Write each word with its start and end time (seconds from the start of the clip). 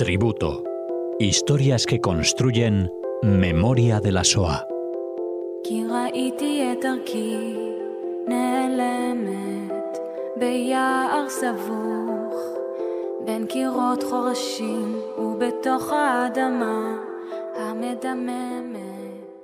Tributo. 0.00 0.64
Historias 1.18 1.84
que 1.84 2.00
construyen 2.00 2.90
memoria 3.22 4.00
de 4.00 4.12
la 4.12 4.24
SOA. 4.24 4.66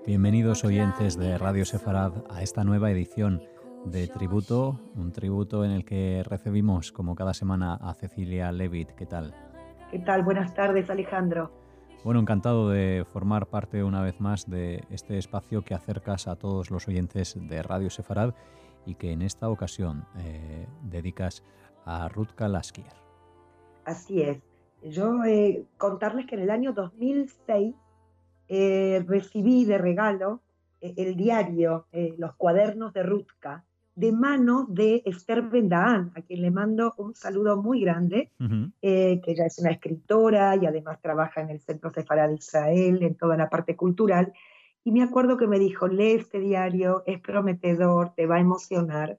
Bienvenidos 0.07 0.64
oyentes 0.64 1.18
de 1.18 1.36
Radio 1.36 1.66
Sefarad 1.66 2.12
a 2.30 2.43
esta 2.43 2.64
nueva 2.64 2.91
edición 2.91 3.43
de 3.84 4.09
tributo, 4.09 4.80
un 4.95 5.12
tributo 5.12 5.66
en 5.66 5.73
el 5.73 5.84
que 5.84 6.23
recibimos 6.25 6.93
como 6.93 7.14
cada 7.14 7.34
semana 7.34 7.75
a 7.75 7.93
Cecilia 7.93 8.50
Levitt. 8.52 8.93
¿Qué 8.93 9.04
tal? 9.04 9.34
¿Qué 9.91 10.00
tal? 10.00 10.24
Buenas 10.24 10.52
tardes, 10.52 10.91
Alejandro. 10.91 11.52
Bueno, 12.02 12.19
encantado 12.19 12.70
de 12.70 13.05
formar 13.12 13.47
parte 13.47 13.84
una 13.84 14.02
vez 14.02 14.20
más 14.20 14.51
de 14.51 14.83
este 14.91 15.16
espacio 15.16 15.62
que 15.62 15.74
acercas 15.74 16.27
a 16.27 16.34
todos 16.34 16.73
los 16.73 16.88
oyentes 16.88 17.37
de 17.41 17.62
Radio 17.62 17.88
Sefarad 17.88 18.34
y 18.84 18.96
que 18.96 19.12
en 19.12 19.23
esta 19.23 19.48
ocasión 19.48 20.05
eh, 20.19 20.66
dedicas 20.83 21.45
a 21.84 22.09
Rutka 22.09 22.48
Laskier. 22.48 22.93
Así 23.84 24.23
es. 24.23 24.43
Yo 24.83 25.23
eh, 25.24 25.65
contarles 25.79 26.27
que 26.27 26.34
en 26.34 26.43
el 26.43 26.51
año 26.51 26.73
2006 26.73 27.77
eh, 28.48 29.05
recibí 29.07 29.65
de 29.65 29.79
regalo 29.79 30.41
el 30.80 31.16
diario, 31.16 31.87
los 32.18 32.37
cuadernos 32.37 32.93
de 32.93 33.02
Rutka, 33.02 33.65
de 33.96 34.12
mano 34.12 34.66
de 34.68 35.02
Esther 35.06 35.42
Bendaan, 35.42 36.12
a 36.14 36.20
quien 36.20 36.42
le 36.42 36.50
mando 36.50 36.95
un 36.98 37.14
saludo 37.14 37.56
muy 37.56 37.80
grande, 37.80 38.30
eh, 38.82 39.20
que 39.24 39.30
ella 39.32 39.46
es 39.46 39.59
una 39.59 39.70
escritora 39.70 40.54
y 40.54 40.66
además 40.66 41.00
trabaja 41.00 41.41
en 41.41 41.48
el 41.48 41.60
Centro 41.60 41.91
Sefarad 41.91 42.29
de 42.29 42.34
Israel, 42.34 43.02
en 43.02 43.15
toda 43.15 43.38
la 43.38 43.48
parte 43.48 43.74
cultural. 43.74 44.34
Y 44.84 44.93
me 44.93 45.02
acuerdo 45.02 45.38
que 45.38 45.46
me 45.46 45.59
dijo, 45.59 45.88
lee 45.88 46.12
este 46.12 46.40
diario, 46.40 47.04
es 47.06 47.21
prometedor, 47.21 48.12
te 48.15 48.26
va 48.26 48.37
a 48.37 48.40
emocionar. 48.40 49.18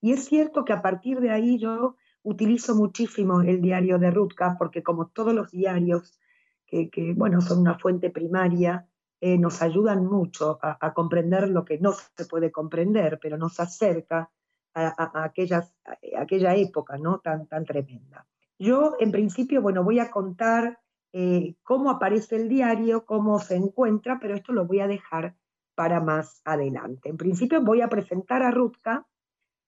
Y 0.00 0.12
es 0.12 0.24
cierto 0.24 0.64
que 0.64 0.72
a 0.72 0.82
partir 0.82 1.20
de 1.20 1.30
ahí 1.30 1.58
yo 1.58 1.96
utilizo 2.22 2.76
muchísimo 2.76 3.42
el 3.42 3.60
diario 3.60 3.98
de 3.98 4.12
Rutka, 4.12 4.54
porque 4.56 4.84
como 4.84 5.08
todos 5.08 5.34
los 5.34 5.50
diarios, 5.50 6.20
que, 6.64 6.90
que 6.90 7.12
bueno, 7.12 7.40
son 7.40 7.58
una 7.58 7.76
fuente 7.76 8.08
primaria, 8.08 8.86
eh, 9.24 9.38
nos 9.38 9.62
ayudan 9.62 10.04
mucho 10.04 10.58
a, 10.60 10.92
comprender 10.94 11.48
lo 11.48 11.64
que 11.64 11.78
no 11.78 11.92
se 11.92 12.24
puede 12.24 12.50
comprender, 12.50 13.20
pero 13.22 13.38
nos 13.38 13.60
acerca 13.60 14.32
a, 14.74 15.22
aquellas, 15.22 15.72
aquella 16.18 16.56
época 16.56 16.98
¿no? 16.98 17.20
tan, 17.20 17.46
tan 17.46 17.64
tremenda. 17.64 18.26
Yo, 18.58 18.96
en 18.98 19.12
principio, 19.12 19.62
bueno, 19.62 19.84
voy 19.84 20.00
a 20.00 20.10
contar 20.10 20.80
eh, 21.12 21.54
cómo 21.62 21.90
aparece 21.90 22.34
el 22.34 22.48
diario, 22.48 23.06
cómo 23.06 23.38
se 23.38 23.54
encuentra, 23.54 24.18
pero 24.20 24.34
esto 24.34 24.52
lo 24.52 24.66
voy 24.66 24.80
a 24.80 24.88
dejar 24.88 25.36
para 25.76 26.00
más 26.00 26.42
adelante. 26.44 27.08
En 27.08 27.16
principio 27.16 27.62
voy 27.62 27.80
a 27.80 27.88
presentar 27.88 28.42
a 28.42 28.50
Rutka. 28.50 29.06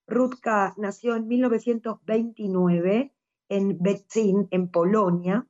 Rutka 0.09 0.75
nació 0.79 1.15
en 1.15 1.29
1929 1.29 3.15
en 3.49 3.79
Betzin, 3.81 4.49
en 4.51 4.69
Polonia, 4.69 5.47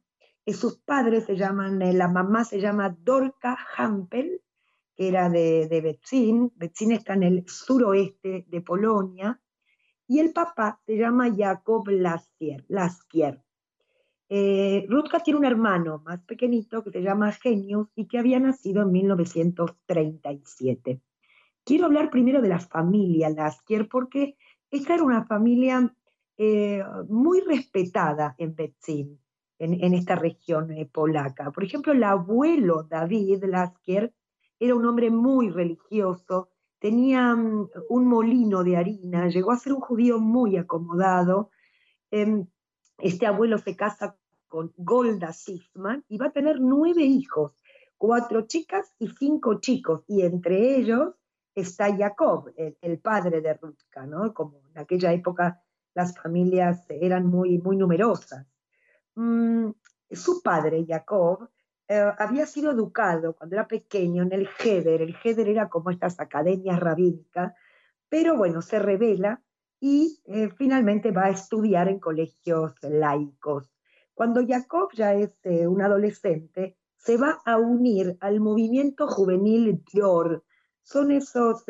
sus 0.53 0.79
padres 0.79 1.25
se 1.25 1.37
llaman, 1.37 1.81
eh, 1.81 1.95
la 1.95 2.09
mamá 2.09 2.45
se 2.45 2.61
llama 2.61 2.91
Dorka 2.91 3.57
Hampel, 3.77 4.43
que 4.95 5.09
era 5.09 5.31
de, 5.31 5.69
de 5.69 5.81
Betzin 5.81 6.53
está 6.93 7.15
en 7.15 7.23
el 7.23 7.49
suroeste 7.49 8.45
de 8.47 8.61
Polonia, 8.61 9.41
y 10.07 10.19
el 10.19 10.33
papá 10.33 10.83
se 10.85 10.99
llama 10.99 11.35
Jacob 11.35 11.89
Laskier. 11.89 12.67
Laskier. 12.69 13.43
Eh, 14.29 14.85
Rutka 14.89 15.21
tiene 15.21 15.39
un 15.39 15.47
hermano 15.47 16.03
más 16.05 16.21
pequeñito 16.25 16.83
que 16.83 16.91
se 16.91 17.03
llama 17.03 17.31
Genius 17.33 17.89
y 17.95 18.07
que 18.07 18.19
había 18.19 18.41
nacido 18.41 18.83
en 18.83 18.93
1937. 18.93 21.01
Quiero 21.65 21.87
hablar 21.87 22.11
primero 22.11 22.43
de 22.43 22.49
la 22.49 22.61
familia 22.61 23.31
Laskier 23.31 23.89
porque 23.89 24.37
esta 24.71 24.95
era 24.95 25.05
una 25.05 25.25
familia 25.25 25.95
eh, 26.37 26.83
muy 27.09 27.41
respetada 27.41 28.35
en 28.39 28.55
Betzin 28.55 29.24
en, 29.59 29.95
esta 29.95 30.17
región 30.17 30.71
eh, 30.73 30.87
polaca. 30.87 31.51
Por 31.51 31.65
ejemplo, 31.65 31.93
el 31.93 32.03
abuelo 32.05 32.85
David 32.85 33.45
Lasker 33.45 34.13
era 34.59 34.75
un 34.75 34.87
hombre 34.87 35.11
muy 35.11 35.51
religioso, 35.51 36.51
tenía 36.79 37.35
mm, 37.35 37.71
un 37.89 38.07
molino 38.07 38.65
de 38.65 38.77
harina, 38.77 39.29
llegó 39.29 39.53
a 39.53 39.59
ser 39.59 39.73
un 39.73 39.81
judío 39.81 40.19
muy 40.19 40.57
acomodado. 40.57 41.51
Em, 42.11 42.47
este 42.99 43.27
abuelo 43.27 43.59
se 43.59 43.77
casa 43.77 44.17
con 44.49 44.73
Golda 44.77 45.33
Sisman 45.33 46.05
y 46.09 46.19
va 46.19 46.27
a 46.27 46.33
tener 46.33 46.61
nueve 46.61 47.03
hijos, 47.03 47.59
cuatro 47.97 48.47
chicas 48.47 48.95
y 48.99 49.09
cinco 49.09 49.61
chicos, 49.61 50.05
y 50.07 50.23
entre 50.23 50.77
ellos 50.77 51.15
está 51.55 51.95
Jacob, 51.97 52.53
el, 52.57 52.99
padre 52.99 53.41
de 53.41 53.55
Rutka, 53.55 54.07
¿no? 54.07 54.33
Como 54.35 54.61
en 54.71 54.79
aquella 54.79 55.13
época 55.13 55.61
las 55.95 56.17
familias 56.19 56.85
eran 56.89 57.27
muy, 57.27 57.59
muy 57.59 57.77
numerosas. 57.77 58.47
Mm, 59.17 59.71
su 60.11 60.43
padre, 60.43 60.85
Jacob, 60.87 61.49
eh, 61.89 62.13
había 62.19 62.47
sido 62.47 62.73
educado 62.73 63.35
cuando 63.35 63.57
era 63.57 63.69
pequeño 63.69 64.23
en 64.23 64.33
el 64.33 64.49
Heder. 64.59 65.03
El 65.03 65.17
Heder 65.23 65.49
era 65.49 65.69
como 65.69 65.91
estas 65.91 66.19
academias 66.19 66.81
rabínicas, 66.81 67.53
pero 68.09 68.37
bueno, 68.37 68.63
se 68.63 68.79
revela 68.79 69.43
y 69.81 70.21
eh, 70.25 70.51
finalmente 70.57 71.11
va 71.11 71.25
a 71.25 71.31
estudiar 71.31 71.89
en 71.89 72.01
colegios 72.01 72.73
laicos. 72.83 73.71
Cuando 74.15 74.47
Jacob 74.47 74.91
ya 74.95 75.15
es 75.15 75.39
eh, 75.45 75.67
un 75.67 75.83
adolescente, 75.83 76.77
se 76.97 77.17
va 77.19 77.43
a 77.45 77.59
unir 77.59 78.17
al 78.21 78.41
movimiento 78.41 79.07
juvenil 79.09 79.85
Dior. 79.93 80.43
Son 80.83 81.11
esos 81.11 81.65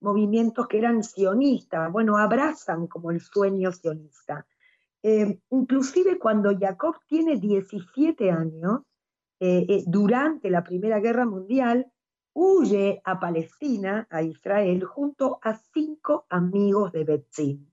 movimientos 0.00 0.68
que 0.68 0.78
eran 0.78 1.02
sionistas, 1.02 1.92
bueno, 1.92 2.16
abrazan 2.16 2.86
como 2.86 3.10
el 3.10 3.20
sueño 3.20 3.72
sionista. 3.72 4.46
Eh, 5.02 5.40
inclusive 5.50 6.18
cuando 6.18 6.56
Jacob 6.58 6.96
tiene 7.06 7.36
17 7.36 8.30
años, 8.30 8.82
eh, 9.38 9.64
eh, 9.68 9.84
durante 9.86 10.50
la 10.50 10.62
Primera 10.62 11.00
Guerra 11.00 11.24
Mundial, 11.24 11.90
huye 12.34 13.00
a 13.04 13.18
Palestina, 13.18 14.06
a 14.10 14.22
Israel, 14.22 14.84
junto 14.84 15.38
a 15.42 15.56
cinco 15.56 16.26
amigos 16.28 16.92
de 16.92 17.04
Betzin. 17.04 17.72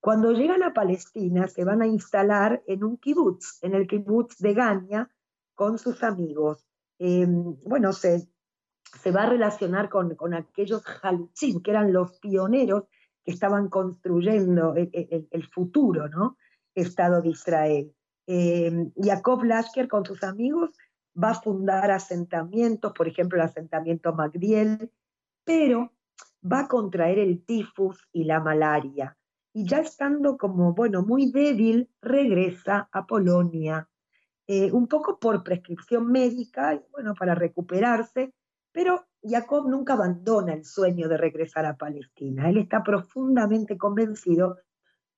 Cuando 0.00 0.32
llegan 0.32 0.62
a 0.62 0.72
Palestina, 0.72 1.48
se 1.48 1.64
van 1.64 1.82
a 1.82 1.86
instalar 1.86 2.62
en 2.66 2.84
un 2.84 2.96
kibutz, 2.96 3.62
en 3.62 3.74
el 3.74 3.86
kibutz 3.86 4.38
de 4.38 4.54
Gania, 4.54 5.10
con 5.54 5.78
sus 5.78 6.02
amigos. 6.02 6.66
bueno, 6.98 7.92
se, 7.92 8.28
se 9.02 9.10
va 9.10 9.24
a 9.24 9.30
relacionar 9.30 9.88
con, 9.88 10.14
con 10.14 10.34
aquellos 10.34 10.82
halutzim, 11.02 11.62
que 11.62 11.70
eran 11.70 11.92
los 11.92 12.18
pioneros 12.18 12.84
que 13.24 13.32
estaban 13.32 13.68
construyendo 13.68 14.74
el 14.76 15.48
futuro, 15.48 16.08
¿no? 16.08 16.36
Estado 16.74 17.22
de 17.22 17.30
Israel. 17.30 17.94
Eh, 18.26 18.90
Jacob 18.96 19.44
Lasker 19.44 19.88
con 19.88 20.04
sus 20.04 20.22
amigos 20.22 20.70
va 21.22 21.30
a 21.30 21.40
fundar 21.40 21.90
asentamientos, 21.90 22.92
por 22.92 23.06
ejemplo 23.06 23.38
el 23.38 23.46
asentamiento 23.46 24.12
Magdiel, 24.14 24.90
pero 25.44 25.92
va 26.50 26.60
a 26.60 26.68
contraer 26.68 27.18
el 27.18 27.44
tifus 27.44 28.08
y 28.12 28.24
la 28.24 28.40
malaria. 28.40 29.16
Y 29.52 29.66
ya 29.66 29.78
estando 29.78 30.36
como, 30.36 30.74
bueno, 30.74 31.02
muy 31.02 31.30
débil, 31.30 31.88
regresa 32.00 32.88
a 32.90 33.06
Polonia, 33.06 33.88
eh, 34.46 34.70
un 34.72 34.88
poco 34.88 35.18
por 35.18 35.42
prescripción 35.42 36.10
médica, 36.10 36.82
bueno, 36.90 37.14
para 37.14 37.34
recuperarse, 37.34 38.34
pero 38.72 39.06
Jacob 39.22 39.68
nunca 39.68 39.94
abandona 39.94 40.52
el 40.52 40.64
sueño 40.64 41.08
de 41.08 41.16
regresar 41.16 41.64
a 41.64 41.76
Palestina. 41.76 42.50
Él 42.50 42.58
está 42.58 42.82
profundamente 42.82 43.78
convencido 43.78 44.58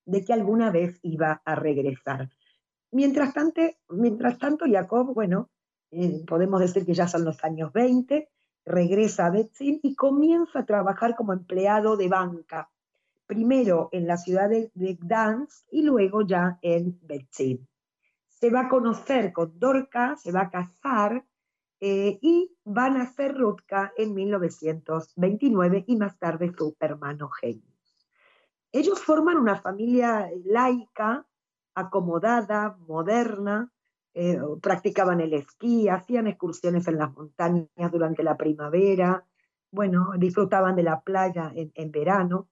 de 0.06 0.24
que 0.24 0.32
alguna 0.32 0.70
vez 0.70 0.98
iba 1.02 1.42
a 1.44 1.54
regresar. 1.54 2.30
Mientras 2.92 3.34
tanto, 3.34 3.60
mientras 3.90 4.38
tanto 4.38 4.64
Jacob, 4.66 5.12
bueno, 5.12 5.50
eh, 5.90 6.24
podemos 6.26 6.60
decir 6.60 6.86
que 6.86 6.94
ya 6.94 7.08
son 7.08 7.24
los 7.24 7.42
años 7.44 7.72
20, 7.72 8.28
regresa 8.64 9.26
a 9.26 9.30
Betzin 9.30 9.80
y 9.82 9.94
comienza 9.94 10.60
a 10.60 10.66
trabajar 10.66 11.14
como 11.14 11.32
empleado 11.32 11.96
de 11.96 12.08
banca, 12.08 12.70
primero 13.26 13.88
en 13.92 14.06
la 14.06 14.16
ciudad 14.16 14.48
de, 14.48 14.70
Gdansk 14.74 15.66
y 15.70 15.82
luego 15.82 16.22
ya 16.22 16.58
en 16.62 16.98
Betzin. 17.02 17.68
Se 18.28 18.50
va 18.50 18.62
a 18.62 18.68
conocer 18.68 19.32
con 19.32 19.58
Dorka, 19.58 20.16
se 20.16 20.32
va 20.32 20.42
a 20.42 20.50
casar 20.50 21.24
eh, 21.80 22.18
y 22.22 22.56
van 22.64 22.96
a 22.96 23.06
ser 23.06 23.34
Rutka 23.34 23.92
en 23.96 24.14
1929 24.14 25.84
y 25.86 25.96
más 25.96 26.18
tarde 26.18 26.52
su 26.56 26.76
hermano 26.80 27.28
Genio. 27.28 27.75
Ellos 28.72 29.00
forman 29.00 29.38
una 29.38 29.60
familia 29.60 30.30
laica, 30.44 31.26
acomodada, 31.74 32.76
moderna, 32.86 33.70
eh, 34.14 34.38
practicaban 34.62 35.20
el 35.20 35.34
esquí, 35.34 35.88
hacían 35.88 36.26
excursiones 36.26 36.88
en 36.88 36.98
las 36.98 37.12
montañas 37.12 37.92
durante 37.92 38.22
la 38.22 38.36
primavera, 38.36 39.24
bueno, 39.70 40.10
disfrutaban 40.16 40.74
de 40.74 40.82
la 40.82 41.00
playa 41.02 41.52
en, 41.54 41.90
verano. 41.90 42.48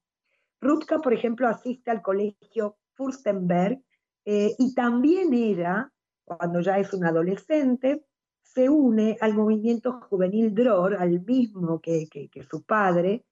Rutka, 0.61 0.99
por 0.99 1.14
ejemplo, 1.14 1.49
asiste 1.49 1.90
al 1.90 2.02
colegio 2.02 2.76
Furstenberg 2.93 3.82
eh, 4.25 4.55
y 4.58 4.75
también 4.75 5.32
era 5.32 5.90
cuando 6.25 6.60
ya 6.60 6.78
es 6.78 6.93
un 6.93 7.05
adolescente, 7.05 8.05
se 8.43 8.69
une 8.69 9.17
al 9.20 9.34
movimiento 9.34 10.00
juvenil 10.08 10.55
Dror, 10.55 10.96
al 10.96 11.20
mismo 11.20 11.81
que, 11.81 12.08
su 12.49 12.62
padre, 12.62 13.25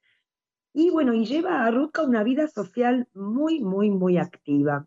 y 0.75 0.91
bueno, 0.91 1.13
y 1.13 1.27
lleva 1.27 1.65
a 1.65 1.71
Rutka 1.71 2.03
una 2.03 2.23
vida 2.23 2.49
social 2.49 3.09
muy, 3.15 3.61
muy, 3.61 3.91
muy 3.91 4.19
activa. 4.19 4.87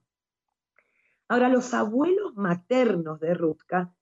Ahora, 1.28 1.50
los 1.50 1.74
abuelos 1.74 2.36
maternos 2.36 3.20
de 3.20 3.34
Rutka 3.34 3.94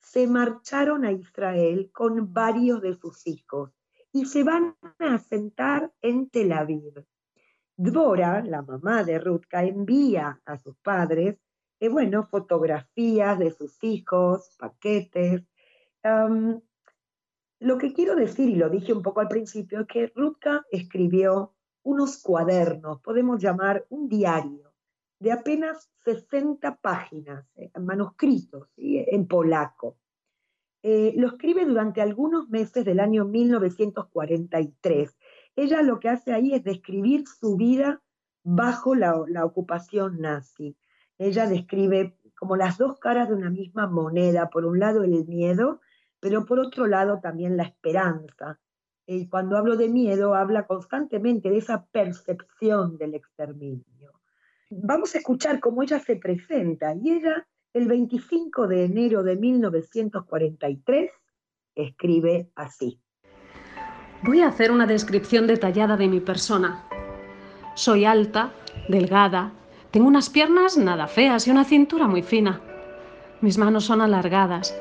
se 0.00 0.26
marcharon 0.26 1.04
a 1.04 1.12
Israel 1.12 1.90
con 1.92 2.32
varios 2.32 2.82
de 2.82 2.94
sus 2.94 3.26
hijos 3.26 3.70
y 4.12 4.26
se 4.26 4.44
van 4.44 4.76
a 4.98 5.14
asentar 5.14 5.92
en 6.02 6.28
Tel 6.28 6.52
Aviv. 6.52 7.04
Dvora, 7.76 8.42
la 8.44 8.62
mamá 8.62 9.04
de 9.04 9.18
Rutka, 9.18 9.64
envía 9.64 10.40
a 10.44 10.58
sus 10.58 10.76
padres, 10.78 11.38
eh, 11.80 11.88
bueno, 11.88 12.26
fotografías 12.26 13.38
de 13.38 13.50
sus 13.50 13.82
hijos, 13.82 14.54
paquetes. 14.58 15.42
Lo 17.62 17.78
que 17.78 17.92
quiero 17.92 18.14
decir, 18.14 18.48
y 18.48 18.56
lo 18.56 18.68
dije 18.68 18.92
un 18.92 19.02
poco 19.02 19.20
al 19.20 19.28
principio, 19.28 19.80
es 19.80 19.86
que 19.86 20.12
Rutka 20.14 20.66
escribió 20.70 21.54
unos 21.82 22.22
cuadernos, 22.22 23.00
podemos 23.00 23.40
llamar 23.40 23.86
un 23.88 24.08
diario, 24.08 24.72
de 25.18 25.32
apenas 25.32 25.90
60 26.04 26.76
páginas, 26.76 27.46
eh, 27.56 27.70
manuscritos, 27.80 28.68
en 28.76 29.26
polaco. 29.26 29.96
Eh, 30.82 31.14
lo 31.16 31.28
escribe 31.28 31.64
durante 31.64 32.02
algunos 32.02 32.48
meses 32.48 32.84
del 32.84 32.98
año 32.98 33.24
1943. 33.24 35.16
Ella 35.54 35.82
lo 35.82 36.00
que 36.00 36.08
hace 36.08 36.32
ahí 36.32 36.54
es 36.54 36.64
describir 36.64 37.24
su 37.28 37.56
vida 37.56 38.02
bajo 38.42 38.96
la, 38.96 39.44
ocupación 39.44 40.20
nazi. 40.20 40.76
Ella 41.18 41.46
describe 41.46 42.18
como 42.36 42.56
las 42.56 42.78
dos 42.78 42.98
caras 42.98 43.28
de 43.28 43.36
una 43.36 43.50
misma 43.50 43.86
moneda, 43.86 44.50
por 44.50 44.64
un 44.64 44.80
lado 44.80 45.04
el 45.04 45.24
miedo, 45.26 45.80
pero 46.22 46.46
por 46.46 46.60
otro 46.60 46.86
lado 46.86 47.18
también 47.20 47.56
la 47.56 47.64
esperanza. 47.64 48.60
Y 49.06 49.28
cuando 49.28 49.56
hablo 49.56 49.76
de 49.76 49.88
miedo, 49.88 50.36
habla 50.36 50.68
constantemente 50.68 51.50
de 51.50 51.58
esa 51.58 51.84
percepción 51.86 52.96
del 52.96 53.16
exterminio. 53.16 54.12
Vamos 54.70 55.16
a 55.16 55.18
escuchar 55.18 55.58
cómo 55.58 55.82
ella 55.82 55.98
se 55.98 56.14
presenta 56.14 56.94
y 56.94 57.10
ella 57.10 57.44
el 57.72 57.88
25 57.88 58.68
de 58.68 58.84
enero 58.84 59.24
de 59.24 59.36
1943 59.36 61.10
escribe 61.74 62.52
así. 62.54 63.00
Voy 64.22 64.42
a 64.42 64.48
hacer 64.48 64.70
una 64.70 64.86
descripción 64.86 65.48
detallada 65.48 65.96
de 65.96 66.06
mi 66.06 66.20
persona. 66.20 66.86
Soy 67.74 68.04
alta, 68.04 68.52
delgada, 68.88 69.52
tengo 69.90 70.06
unas 70.06 70.30
piernas 70.30 70.78
nada 70.78 71.08
feas 71.08 71.48
y 71.48 71.50
una 71.50 71.64
cintura 71.64 72.06
muy 72.06 72.22
fina. 72.22 72.60
Mis 73.40 73.58
manos 73.58 73.86
son 73.86 74.00
alargadas, 74.00 74.72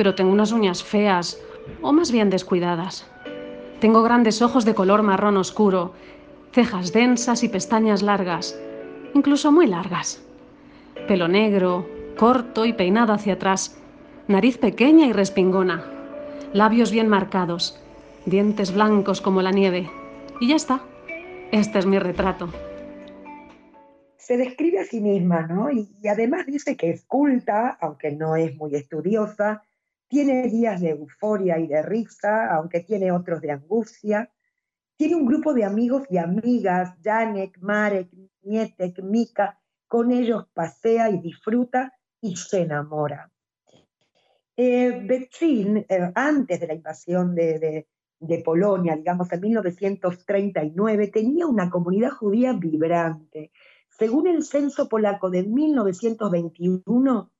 pero 0.00 0.14
tengo 0.14 0.32
unas 0.32 0.50
uñas 0.50 0.82
feas, 0.82 1.38
o 1.82 1.92
más 1.92 2.10
bien 2.10 2.30
descuidadas. 2.30 3.06
Tengo 3.80 4.02
grandes 4.02 4.40
ojos 4.40 4.64
de 4.64 4.74
color 4.74 5.02
marrón 5.02 5.36
oscuro, 5.36 5.92
cejas 6.52 6.94
densas 6.94 7.44
y 7.44 7.50
pestañas 7.50 8.00
largas, 8.00 8.58
incluso 9.12 9.52
muy 9.52 9.66
largas. 9.66 10.24
Pelo 11.06 11.28
negro, 11.28 11.86
corto 12.16 12.64
y 12.64 12.72
peinado 12.72 13.12
hacia 13.12 13.34
atrás, 13.34 13.78
nariz 14.26 14.56
pequeña 14.56 15.04
y 15.04 15.12
respingona, 15.12 15.84
labios 16.54 16.92
bien 16.92 17.08
marcados, 17.08 17.78
dientes 18.24 18.72
blancos 18.72 19.20
como 19.20 19.42
la 19.42 19.50
nieve. 19.50 19.90
Y 20.40 20.48
ya 20.48 20.56
está. 20.56 20.80
Este 21.52 21.78
es 21.78 21.84
mi 21.84 21.98
retrato. 21.98 22.48
Se 24.16 24.38
describe 24.38 24.78
a 24.78 24.84
sí 24.84 25.02
misma, 25.02 25.46
¿no? 25.46 25.70
Y, 25.70 25.90
además 26.08 26.46
dice 26.46 26.74
que 26.74 26.88
es 26.88 27.04
culta, 27.04 27.76
aunque 27.82 28.12
no 28.12 28.34
es 28.34 28.56
muy 28.56 28.74
estudiosa, 28.74 29.62
tiene 30.10 30.48
días 30.48 30.80
de 30.80 30.90
euforia 30.90 31.56
y 31.60 31.68
de 31.68 31.82
risa, 31.82 32.52
aunque 32.52 32.80
tiene 32.80 33.12
otros 33.12 33.40
de 33.40 33.52
angustia. 33.52 34.28
Tiene 34.96 35.14
un 35.14 35.24
grupo 35.24 35.54
de 35.54 35.64
amigos 35.64 36.02
y 36.10 36.18
amigas, 36.18 36.96
Janek, 37.00 37.56
Marek, 37.60 38.10
Nietek, 38.42 39.04
Mika, 39.04 39.60
con 39.86 40.10
ellos 40.10 40.46
pasea 40.52 41.10
y 41.10 41.20
disfruta 41.20 41.94
y 42.20 42.34
se 42.34 42.62
enamora. 42.62 43.30
Eh, 44.56 45.06
eh, 45.40 46.12
antes 46.16 46.60
de 46.60 46.66
la 46.66 46.74
invasión 46.74 47.34
de, 47.36 47.86
Polonia, 48.44 48.96
digamos 48.96 49.32
en 49.32 49.40
1939, 49.40 51.06
tenía 51.08 51.46
una 51.46 51.70
comunidad 51.70 52.10
judía 52.10 52.52
vibrante. 52.52 53.52
Según 53.88 54.26
el 54.26 54.42
censo 54.42 54.88
polaco 54.88 55.30
de 55.30 55.44
1921, 55.44 57.30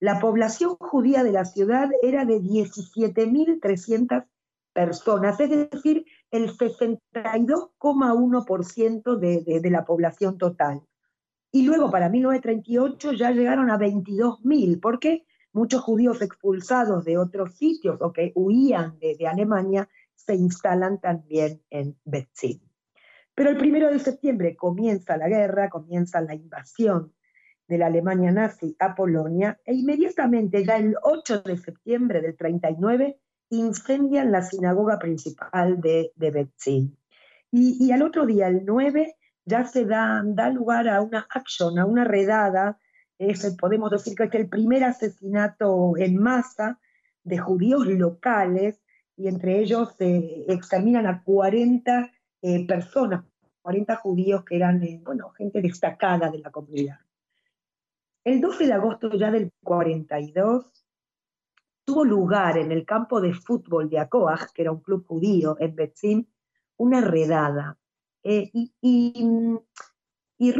la 0.00 0.18
población 0.20 0.76
judía 0.76 1.24
de 1.24 1.32
la 1.32 1.44
ciudad 1.44 1.90
era 2.02 2.24
de 2.24 2.40
17.300 2.40 4.24
personas, 4.72 5.40
es 5.40 5.50
decir, 5.50 6.06
el 6.30 6.56
62,1% 6.56 9.16
de, 9.16 9.70
la 9.70 9.84
población 9.84 10.38
total. 10.38 10.82
Y 11.50 11.66
luego 11.66 11.90
para 11.90 12.08
1938 12.08 13.14
ya 13.14 13.32
llegaron 13.32 13.70
a 13.70 13.78
22.000, 13.78 14.78
porque 14.80 15.26
muchos 15.52 15.82
judíos 15.82 16.22
expulsados 16.22 17.04
de 17.04 17.18
otros 17.18 17.56
sitios 17.56 18.00
o 18.00 18.12
que 18.12 18.30
huían 18.36 19.00
de, 19.00 19.26
Alemania 19.26 19.88
se 20.14 20.36
instalan 20.36 21.00
también 21.00 21.60
en 21.70 21.98
Betzin. 22.04 22.62
Pero 23.34 23.50
el 23.50 23.56
primero 23.56 23.90
de 23.90 23.98
septiembre 23.98 24.54
comienza 24.56 25.16
la 25.16 25.28
guerra, 25.28 25.68
comienza 25.70 26.20
la 26.20 26.36
invasión 26.36 27.12
de 27.68 27.78
la 27.78 27.86
Alemania 27.86 28.32
nazi 28.32 28.74
a 28.78 28.94
Polonia 28.94 29.60
e 29.64 29.74
inmediatamente, 29.74 30.64
ya 30.64 30.78
el 30.78 30.96
8 31.02 31.42
de 31.42 31.58
septiembre 31.58 32.22
del 32.22 32.34
39, 32.36 33.18
incendian 33.50 34.32
la 34.32 34.42
sinagoga 34.42 34.98
principal 34.98 35.80
de, 35.80 36.12
de 36.16 36.48
Y, 37.50 37.92
al 37.92 38.02
otro 38.02 38.26
día, 38.26 38.48
el 38.48 38.64
9, 38.64 39.16
ya 39.44 39.64
se 39.64 39.84
da, 39.84 40.22
lugar 40.50 40.88
a 40.88 41.00
una 41.02 41.26
acción, 41.30 41.78
a 41.78 41.84
una 41.84 42.04
redada. 42.04 42.78
podemos 43.58 43.90
decir 43.90 44.14
que 44.14 44.24
es 44.24 44.34
el 44.34 44.48
primer 44.48 44.84
asesinato 44.84 45.92
en 45.96 46.18
masa 46.18 46.78
de 47.24 47.38
judíos 47.38 47.86
locales 47.86 48.80
y 49.16 49.28
entre 49.28 49.58
ellos 49.58 49.94
se 49.98 50.44
exterminan 50.48 51.06
a 51.06 51.22
40 51.22 52.12
eh, 52.42 52.66
personas, 52.66 53.24
40 53.62 53.96
judíos 53.96 54.44
que 54.44 54.56
eran, 54.56 54.82
eh, 54.82 55.00
bueno, 55.04 55.30
gente 55.30 55.60
destacada 55.60 56.30
de 56.30 56.38
la 56.38 56.50
comunidad. 56.50 56.98
El 58.28 58.42
12 58.42 58.66
de 58.66 58.74
agosto 58.74 59.08
ya 59.12 59.30
del 59.30 59.50
42 59.64 60.70
tuvo 61.86 62.04
lugar 62.04 62.58
en 62.58 62.72
el 62.72 62.84
campo 62.84 63.22
de 63.22 63.32
fútbol 63.32 63.88
de 63.88 64.00
Akoach, 64.00 64.52
que 64.52 64.60
era 64.60 64.70
un 64.70 64.82
club 64.82 65.06
judío 65.06 65.56
en 65.58 65.74
Betzin, 65.74 66.28
una 66.76 67.00
redada 67.00 67.78
eh, 68.22 68.50
y, 68.52 68.74
y, 68.82 70.54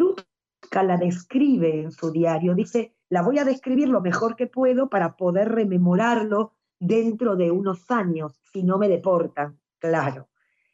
la 0.72 0.96
describe 0.96 1.82
en 1.82 1.92
su 1.92 2.10
diario, 2.10 2.54
dice, 2.54 2.96
la 3.10 3.20
voy 3.20 3.38
a 3.38 3.44
describir 3.44 3.90
lo 3.90 4.00
mejor 4.00 4.34
que 4.34 4.46
puedo 4.46 4.88
para 4.88 5.16
poder 5.16 5.50
rememorarlo 5.50 6.54
dentro 6.80 7.36
de 7.36 7.50
unos 7.50 7.90
años, 7.90 8.40
si 8.50 8.62
no 8.62 8.78
me 8.78 8.88
deportan, 8.88 9.60
claro. 9.78 10.30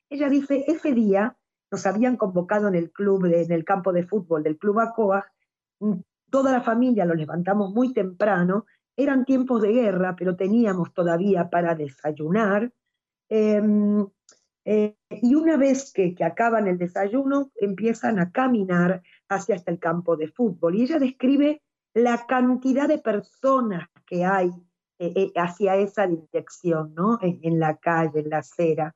Ella 0.08 0.28
dice, 0.28 0.62
ese 0.68 0.92
día 0.92 1.36
nos 1.72 1.86
habían 1.86 2.16
convocado 2.16 2.68
en 2.68 2.76
el 2.76 2.92
club, 2.92 3.24
en 3.24 3.50
el 3.50 3.64
campo 3.64 3.92
de 3.92 4.06
fútbol 4.06 4.44
del 4.44 4.58
Club 4.58 4.78
Acoa, 4.78 5.26
toda 6.34 6.50
la 6.50 6.62
familia 6.62 7.04
lo 7.04 7.14
levantamos 7.14 7.72
muy 7.72 7.92
temprano, 7.92 8.66
eran 8.96 9.24
tiempos 9.24 9.62
de 9.62 9.70
guerra, 9.70 10.16
pero 10.18 10.34
teníamos 10.34 10.92
todavía 10.92 11.48
para 11.48 11.76
desayunar. 11.76 12.72
Em, 13.28 14.04
eh, 14.64 14.96
y 15.10 15.36
una 15.36 15.56
vez 15.56 15.92
que, 15.92 16.12
acaban 16.24 16.66
el 16.66 16.76
desayuno, 16.76 17.52
empiezan 17.54 18.18
a 18.18 18.32
caminar 18.32 19.00
hacia 19.28 19.54
hasta 19.54 19.70
el 19.70 19.78
campo 19.78 20.16
de 20.16 20.26
fútbol. 20.26 20.74
Y 20.74 20.82
ella 20.82 20.98
describe 20.98 21.62
la 21.94 22.26
cantidad 22.26 22.88
de 22.88 22.98
personas 22.98 23.88
que 24.04 24.24
hay 24.24 24.48
eh, 24.98 25.12
eh, 25.14 25.32
hacia 25.36 25.76
esa 25.76 26.08
dirección, 26.08 26.96
¿no? 26.96 27.20
En, 27.22 27.60
la 27.60 27.76
calle, 27.76 28.18
en 28.18 28.30
la 28.30 28.38
acera. 28.38 28.92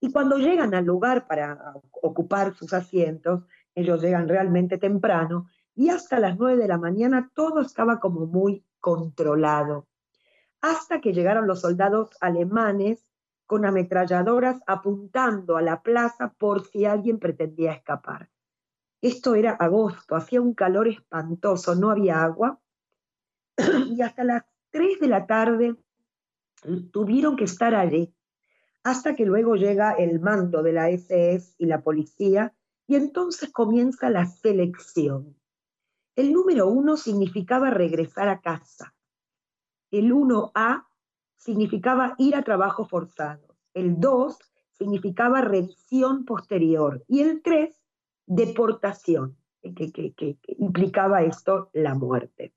Y 0.00 0.10
cuando 0.10 0.38
llegan 0.38 0.72
al 0.72 0.86
lugar 0.86 1.26
para 1.26 1.74
ocupar 2.00 2.54
sus 2.54 2.72
asientos, 2.72 3.44
ellos 3.74 4.00
llegan 4.00 4.26
realmente 4.26 4.78
temprano, 4.78 5.48
y 5.74 5.88
hasta 5.88 6.18
las 6.18 6.38
nueve 6.38 6.60
de 6.60 6.68
la 6.68 6.78
mañana 6.78 7.30
todo 7.34 7.60
estaba 7.60 8.00
como 8.00 8.26
muy 8.26 8.64
controlado. 8.80 9.86
Hasta 10.60 11.00
que 11.00 11.12
llegaron 11.12 11.46
los 11.46 11.60
soldados 11.60 12.10
alemanes 12.20 13.06
con 13.46 13.64
ametralladoras 13.64 14.60
apuntando 14.66 15.56
a 15.56 15.62
la 15.62 15.82
plaza 15.82 16.34
por 16.38 16.66
si 16.66 16.84
alguien 16.84 17.18
pretendía 17.18 17.72
escapar. 17.72 18.30
Esto 19.00 19.34
era 19.34 19.52
agosto, 19.52 20.14
hacía 20.14 20.40
un 20.40 20.54
calor 20.54 20.88
espantoso, 20.88 21.74
no 21.74 21.90
había 21.90 22.22
agua, 22.22 22.60
y 23.88 24.00
hasta 24.00 24.24
las 24.24 24.44
3 24.70 25.00
de 25.00 25.08
la 25.08 25.26
tarde 25.26 25.76
tuvieron 26.92 27.36
que 27.36 27.44
estar 27.44 27.74
allí, 27.74 28.14
hasta 28.84 29.16
que 29.16 29.26
luego 29.26 29.56
llega 29.56 29.92
el 29.92 30.20
mando 30.20 30.62
de 30.62 30.72
la 30.72 30.88
SS 30.88 31.56
y 31.58 31.66
la 31.66 31.82
policía, 31.82 32.54
y 32.86 32.94
entonces 32.94 33.50
comienza 33.50 34.08
la 34.08 34.26
selección. 34.26 35.36
El 36.14 36.32
número 36.32 36.68
uno 36.68 36.96
significaba 36.96 37.70
regresar 37.70 38.28
a 38.28 38.40
casa. 38.40 38.94
El 39.90 40.12
1A 40.12 40.86
significaba 41.36 42.14
ir 42.18 42.36
a 42.36 42.42
trabajo 42.42 42.86
forzado. 42.86 43.56
El 43.72 43.98
2 43.98 44.38
significaba 44.72 45.40
revisión 45.40 46.24
posterior. 46.26 47.02
Y 47.08 47.20
el 47.20 47.40
3, 47.42 47.74
deportación, 48.26 49.38
que, 49.62 50.38
implicaba 50.58 51.22
esto 51.22 51.70
la 51.72 51.94
muerte. 51.94 52.52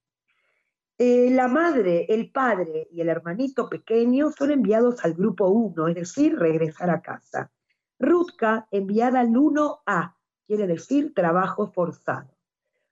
Eh, 0.98 1.30
la 1.32 1.48
madre, 1.48 2.06
el 2.10 2.32
padre 2.32 2.88
y 2.92 3.02
el 3.02 3.10
hermanito 3.10 3.70
pequeño 3.70 4.32
son 4.32 4.52
enviados 4.52 5.04
al 5.06 5.14
grupo 5.14 5.48
1, 5.48 5.90
es 5.90 5.96
decir, 5.96 6.38
regresar 6.38 6.90
a 6.90 7.02
casa. 7.02 7.52
Rutka 8.00 8.68
enviada 8.72 9.22
al 9.22 9.30
1A, 9.30 10.16
quiere 10.46 10.68
decir 10.68 11.14
trabajo 11.14 11.72
forzado. 11.72 12.35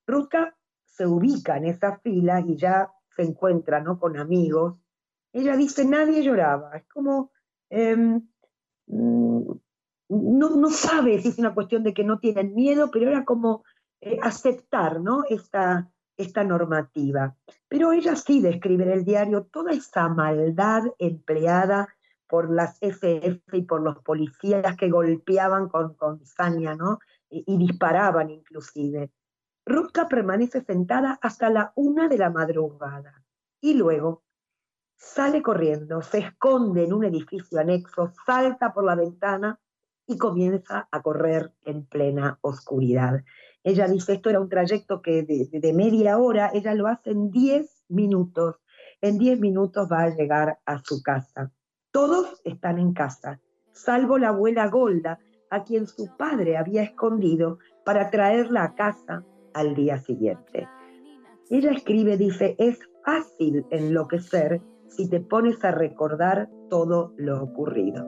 Rutka 0.06 0.56
se 0.86 1.08
ubica 1.08 1.58
en 1.58 1.66
esa 1.66 1.98
fila 2.00 2.42
y 2.42 2.56
ya 2.56 2.92
se 3.16 3.24
encuentra 3.24 3.80
¿no? 3.82 4.00
con 4.00 4.18
amigos. 4.18 4.76
Ella 5.32 5.56
dice, 5.56 5.86
nadie 5.86 6.24
lloraba. 6.24 6.78
Es 6.78 6.86
como, 6.88 7.32
em, 7.70 8.28
mm, 8.88 9.52
no, 10.10 10.70
sabe 10.70 11.20
si 11.20 11.30
es 11.30 11.40
una 11.40 11.54
cuestión 11.54 11.84
de 11.84 11.94
que 11.94 12.04
no 12.04 12.20
tienen 12.20 12.54
miedo, 12.54 12.90
pero 12.92 13.10
era 13.10 13.26
como 13.26 13.64
eh, 14.02 14.20
aceptar 14.22 15.02
¿no? 15.02 15.24
esta, 15.30 15.92
esta 16.18 16.44
normativa. 16.44 17.36
Pero 17.68 17.92
ella 17.92 18.16
sí 18.16 18.42
describe 18.42 18.84
en 18.84 18.92
el 18.92 19.06
diario 19.06 19.46
toda 19.46 19.72
esa 19.72 20.10
maldad 20.10 20.84
empleada 21.00 21.88
por 22.28 22.52
las 22.52 22.78
FF 22.82 23.42
y 23.54 23.62
por 23.62 23.82
los 23.82 24.00
policías 24.00 24.76
que 24.76 24.90
golpeaban 24.90 25.70
con, 25.70 25.94
con 25.94 26.20
¿no? 26.78 27.00
Y, 27.30 27.58
disparaban 27.58 28.30
inclusive. 28.30 29.12
Rutka 29.66 30.10
permanece 30.10 30.62
sentada 30.62 31.18
hasta 31.22 31.50
la 31.50 31.72
una 31.76 32.10
de 32.10 32.18
la 32.18 32.30
madrugada 32.30 33.24
y 33.62 33.76
luego 33.76 34.24
sale 34.98 35.42
corriendo, 35.42 36.02
se 36.02 36.20
esconde 36.20 36.84
en 36.84 36.94
un 36.94 37.06
edificio 37.06 37.60
anexo, 37.60 38.12
salta 38.26 38.74
por 38.74 38.84
la 38.84 38.96
ventana 38.96 39.60
y 40.06 40.18
comienza 40.18 40.90
a 40.92 41.02
correr 41.02 41.54
en 41.64 41.86
plena 41.86 42.40
oscuridad. 42.42 43.24
Ella 43.64 43.88
dice, 43.88 44.14
esto 44.14 44.30
era 44.30 44.42
un 44.42 44.50
trayecto 44.50 45.02
que 45.02 45.24
de, 45.24 45.74
media 45.74 46.18
hora, 46.18 46.52
ella 46.54 46.74
lo 46.74 46.88
hace 46.88 47.12
en 47.12 47.32
10 47.32 47.86
minutos. 47.88 48.58
En 49.00 49.18
10 49.18 49.40
minutos 49.40 49.88
va 49.90 50.04
a 50.04 50.10
llegar 50.10 50.60
a 50.66 50.80
su 50.80 51.02
casa. 51.02 51.52
Todos 51.92 52.42
están 52.44 52.80
en 52.80 52.94
casa, 52.94 53.40
salvo 53.72 54.18
la 54.18 54.30
abuela 54.30 54.68
Golda, 54.68 55.20
a 55.50 55.64
quien 55.64 55.88
su 55.88 56.10
padre 56.18 56.58
había 56.58 56.84
escondido 56.84 57.60
para 57.86 58.10
traerla 58.10 58.64
a 58.64 58.76
casa 58.76 59.24
al 59.54 59.76
día 59.76 59.98
siguiente. 59.98 60.68
Ella 61.50 61.72
escribe, 61.72 62.18
dice, 62.18 62.56
es 62.58 62.80
fácil 63.06 63.66
enloquecer 63.70 64.62
si 64.88 65.10
te 65.10 65.20
pones 65.20 65.64
a 65.64 65.72
recordar 65.72 66.50
todo 66.70 67.14
lo 67.18 67.44
ocurrido. 67.44 68.06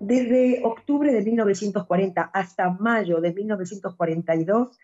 Desde 0.00 0.62
octubre 0.64 1.12
de 1.12 1.22
1940 1.22 2.30
hasta 2.32 2.70
mayo 2.70 3.20
de 3.20 3.34
1942, 3.34 4.78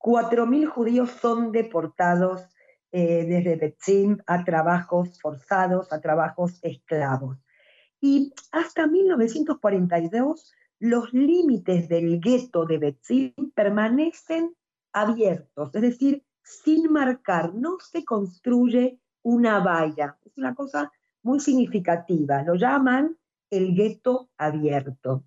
4.000 0.00 0.66
judíos 0.66 1.10
son 1.20 1.52
deportados 1.52 2.42
eh, 2.90 3.24
desde 3.24 3.56
Betzim 3.56 4.18
a 4.26 4.42
trabajos 4.44 5.20
forzados, 5.20 5.92
a 5.92 6.00
trabajos 6.00 6.58
esclavos. 6.62 7.38
Y 8.00 8.32
hasta 8.50 8.86
1942 8.86 10.52
los 10.80 11.12
límites 11.12 11.88
del 11.88 12.18
gueto 12.18 12.64
de 12.64 12.78
Betzim 12.78 13.52
permanecen 13.54 14.56
abiertos, 14.92 15.74
es 15.74 15.82
decir, 15.82 16.24
sin 16.42 16.90
marcar, 16.90 17.54
no 17.54 17.76
se 17.78 18.04
construye 18.04 18.98
una 19.22 19.60
valla. 19.60 20.18
Es 20.24 20.36
una 20.38 20.54
cosa 20.54 20.90
muy 21.22 21.38
significativa, 21.38 22.42
lo 22.42 22.54
llaman 22.54 23.16
el 23.50 23.74
gueto 23.74 24.30
abierto. 24.38 25.24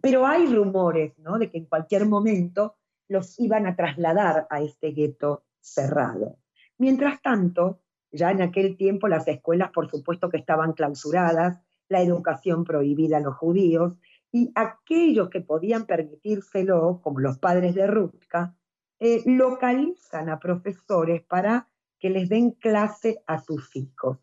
pero 0.00 0.26
hay 0.26 0.46
rumores 0.46 1.18
¿no? 1.18 1.38
de 1.38 1.50
que 1.50 1.58
en 1.58 1.66
cualquier 1.66 2.06
momento 2.06 2.76
los 3.08 3.38
iban 3.38 3.66
a 3.66 3.76
trasladar 3.76 4.46
a 4.50 4.60
este 4.60 4.92
gueto 4.92 5.44
cerrado. 5.60 6.38
Mientras 6.78 7.22
tanto, 7.22 7.80
ya 8.10 8.30
en 8.30 8.42
aquel 8.42 8.76
tiempo 8.76 9.08
las 9.08 9.26
escuelas 9.28 9.70
por 9.72 9.90
supuesto 9.90 10.28
que 10.28 10.38
estaban 10.38 10.72
clausuradas, 10.72 11.60
la 11.88 12.02
educación 12.02 12.64
prohibida 12.64 13.18
a 13.18 13.20
los 13.20 13.36
judíos, 13.36 13.94
y 14.32 14.52
aquellos 14.54 15.30
que 15.30 15.40
podían 15.40 15.86
permitírselo, 15.86 17.00
como 17.02 17.20
los 17.20 17.38
padres 17.38 17.74
de 17.74 17.86
Rutka, 17.86 18.54
eh, 18.98 19.22
localizan 19.24 20.28
a 20.28 20.38
profesores 20.38 21.22
para 21.22 21.68
que 21.98 22.10
les 22.10 22.28
den 22.28 22.50
clase 22.52 23.22
a 23.26 23.38
sus 23.38 23.74
hijos. 23.76 24.18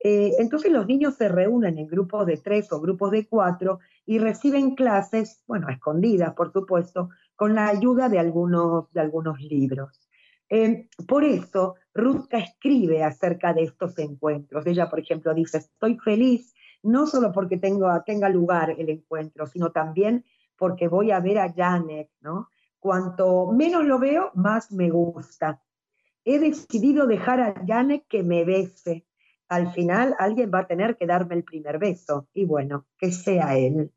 Eh, 0.00 0.32
entonces 0.38 0.70
los 0.70 0.86
niños 0.86 1.14
se 1.14 1.28
reúnen 1.28 1.78
en 1.78 1.86
grupos 1.86 2.26
de 2.26 2.36
tres 2.36 2.70
o 2.72 2.80
grupos 2.80 3.10
de 3.10 3.26
cuatro 3.26 3.80
y 4.04 4.18
reciben 4.18 4.74
clases, 4.74 5.42
bueno, 5.46 5.70
escondidas, 5.70 6.34
por 6.34 6.52
supuesto, 6.52 7.08
con 7.36 7.54
la 7.54 7.68
ayuda 7.68 8.08
de 8.08 8.18
algunos, 8.18 8.92
de 8.92 9.00
algunos 9.00 9.40
libros. 9.40 10.08
Eh, 10.48 10.88
por 11.08 11.24
eso, 11.24 11.76
Rutka 11.94 12.38
escribe 12.38 13.02
acerca 13.02 13.52
de 13.52 13.64
estos 13.64 13.98
encuentros. 13.98 14.66
Ella, 14.66 14.88
por 14.88 15.00
ejemplo, 15.00 15.34
dice, 15.34 15.58
estoy 15.58 15.98
feliz 15.98 16.54
no 16.84 17.06
solo 17.06 17.32
porque 17.32 17.56
tenga 17.56 18.28
lugar 18.28 18.74
el 18.78 18.90
encuentro, 18.90 19.46
sino 19.46 19.72
también 19.72 20.24
porque 20.56 20.86
voy 20.86 21.10
a 21.10 21.20
ver 21.20 21.38
a 21.38 21.52
Janek, 21.52 22.10
¿no? 22.20 22.50
Cuanto 22.78 23.50
menos 23.52 23.84
lo 23.84 23.98
veo, 23.98 24.30
más 24.34 24.70
me 24.70 24.90
gusta. 24.90 25.62
He 26.24 26.38
decidido 26.38 27.06
dejar 27.06 27.40
a 27.40 27.54
Janek 27.66 28.06
que 28.06 28.22
me 28.22 28.44
bese. 28.44 29.06
Al 29.48 29.72
final 29.72 30.14
alguien 30.18 30.50
va 30.52 30.60
a 30.60 30.66
tener 30.66 30.96
que 30.96 31.06
darme 31.06 31.34
el 31.36 31.44
primer 31.44 31.78
beso 31.78 32.28
y 32.34 32.44
bueno, 32.44 32.86
que 32.98 33.10
sea 33.12 33.56
él. 33.56 33.90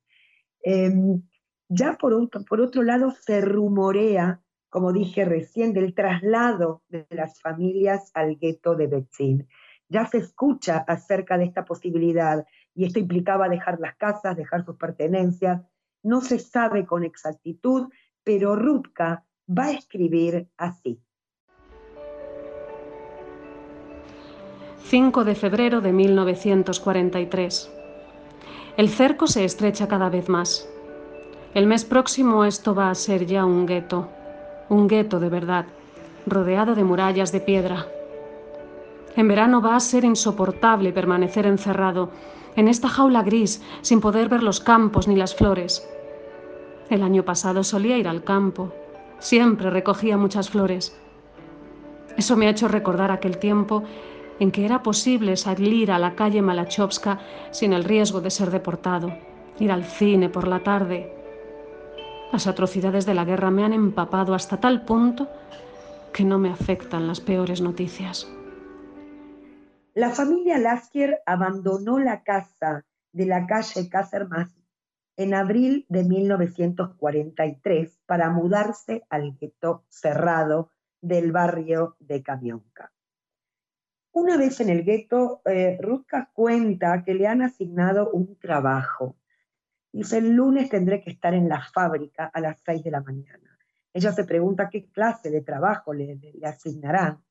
Em, 0.62 1.22
ya 1.69 1.97
por 1.97 2.13
otro, 2.13 2.83
lado 2.83 3.12
se 3.12 3.41
rumorea, 3.41 4.41
como 4.69 4.93
dije 4.93 5.25
recién, 5.25 5.74
del 5.74 5.93
traslado 5.93 6.83
de 6.89 7.05
las 7.09 7.41
familias 7.41 8.12
al 8.13 8.38
gueto 8.38 8.75
de 8.75 8.88
Betzin. 8.88 9.47
Ya 9.89 10.05
se 10.05 10.17
escucha 10.17 10.77
acerca 10.88 11.38
de 11.38 11.45
esta 11.45 11.65
posibilidad 11.65 12.45
y 12.74 12.86
esto 12.86 13.00
implicaba 13.00 13.50
dejar 13.50 13.79
las 13.79 13.95
casas, 13.95 14.36
dejar 14.36 14.65
sus 14.65 14.77
pertenencias. 14.77 15.62
No 16.03 16.21
se 16.21 16.39
sabe 16.39 16.86
con 16.86 17.03
exactitud, 17.03 17.89
pero 18.24 18.55
Rutka 18.55 19.25
va 19.47 19.65
a 19.65 19.71
escribir 19.71 20.50
así. 20.57 21.01
5 24.83 25.25
de 25.25 25.36
febrero 25.36 25.81
de 25.81 25.91
1943. 25.91 27.74
El 28.77 28.89
cerco 28.89 29.27
se 29.27 29.43
estrecha 29.43 29.88
cada 29.88 30.09
vez 30.09 30.29
más. 30.29 30.69
El 31.57 31.65
mes 31.65 31.85
próximo 31.85 32.45
esto 32.45 32.75
va 32.75 32.91
a 32.91 32.93
ser 32.93 33.25
ya 33.25 33.43
un 33.43 33.65
gueto, 33.65 34.07
un 34.69 34.87
gueto 34.87 35.19
de 35.19 35.27
verdad, 35.27 35.65
rodeado 36.27 36.75
de 36.75 36.83
murallas 36.83 37.31
de 37.31 37.39
piedra. 37.39 37.87
En 39.15 39.27
verano 39.27 39.59
va 39.59 39.75
a 39.75 39.79
ser 39.79 40.03
insoportable 40.03 40.93
permanecer 40.93 41.47
encerrado 41.47 42.11
en 42.55 42.67
esta 42.67 42.89
jaula 42.89 43.23
gris, 43.23 43.63
sin 43.81 44.01
poder 44.01 44.29
ver 44.29 44.43
los 44.43 44.59
campos 44.59 45.07
ni 45.07 45.15
las 45.15 45.33
flores. 45.33 45.83
El 46.91 47.01
año 47.01 47.23
pasado 47.23 47.63
solía 47.63 47.97
ir 47.97 48.07
al 48.07 48.23
campo. 48.23 48.71
Siempre 49.17 49.71
recogía 49.71 50.15
muchas 50.15 50.51
flores. 50.51 50.95
Eso 52.17 52.37
me 52.37 52.45
ha 52.45 52.51
hecho 52.51 52.67
recordar 52.67 53.09
aquel 53.09 53.39
tiempo 53.39 53.81
en 54.39 54.51
que 54.51 54.63
era 54.63 54.83
posible 54.83 55.35
salir 55.35 55.91
a 55.91 55.97
la 55.97 56.13
calle 56.13 56.43
Malachovska 56.43 57.17
sin 57.49 57.73
el 57.73 57.83
riesgo 57.83 58.21
de 58.21 58.29
ser 58.29 58.51
deportado, 58.51 59.11
ir 59.57 59.71
al 59.71 59.85
cine 59.85 60.29
por 60.29 60.47
la 60.47 60.59
tarde. 60.59 61.16
Las 62.31 62.48
atrocidades 62.48 63.05
de 63.05 63.13
la 63.13 63.25
guerra 63.25 63.51
me 63.51 63.63
han 63.63 63.74
empapado 63.74 64.34
hasta 64.34 64.57
tal 64.57 64.84
punto 64.84 65.27
que 66.13 66.24
no 66.24 66.39
me 66.39 66.50
afectan 66.50 67.07
las 67.07 67.22
peores 67.22 67.62
noticias. 67.62 68.27
La 69.93 70.12
familia 70.12 70.57
Lasker 70.57 71.22
abandonó 71.25 72.00
la 72.00 72.24
casa 72.24 72.86
de 73.12 73.25
la 73.25 73.48
calle 73.48 73.89
Casermas 73.89 74.55
en 75.15 75.34
abril 75.34 75.86
de 75.89 76.03
1943 76.03 78.00
para 78.05 78.29
mudarse 78.29 79.03
al 79.10 79.36
gueto 79.38 79.86
cerrado 79.89 80.69
del 81.01 81.31
barrio 81.31 81.96
de 82.00 82.22
Kamionka. 82.22 82.91
Una 84.12 84.38
vez 84.38 84.60
en 84.62 84.69
el 84.69 84.84
gueto, 84.84 85.41
eh, 85.46 85.77
Rutka 85.81 86.29
cuenta 86.34 87.03
que 87.03 87.13
le 87.13 87.27
han 87.27 87.41
asignado 87.41 88.10
un 88.12 88.38
trabajo. 88.38 89.15
Dice, 89.97 90.19
el 90.19 90.33
lunes 90.33 90.69
tendré 90.69 91.01
que 91.01 91.09
estar 91.09 91.33
en 91.33 91.49
la 91.49 91.59
fábrica 91.73 92.29
a 92.31 92.39
las 92.39 92.61
6 92.63 92.83
de 92.83 92.91
la 92.91 93.01
mañana. 93.01 93.57
Ella 93.91 94.11
se 94.11 94.25
pregunta 94.25 94.69
qué 94.69 94.85
clase 94.91 95.31
de 95.31 95.41
trabajo 95.41 95.91
le 95.91 96.19
asignarán. 96.43 97.23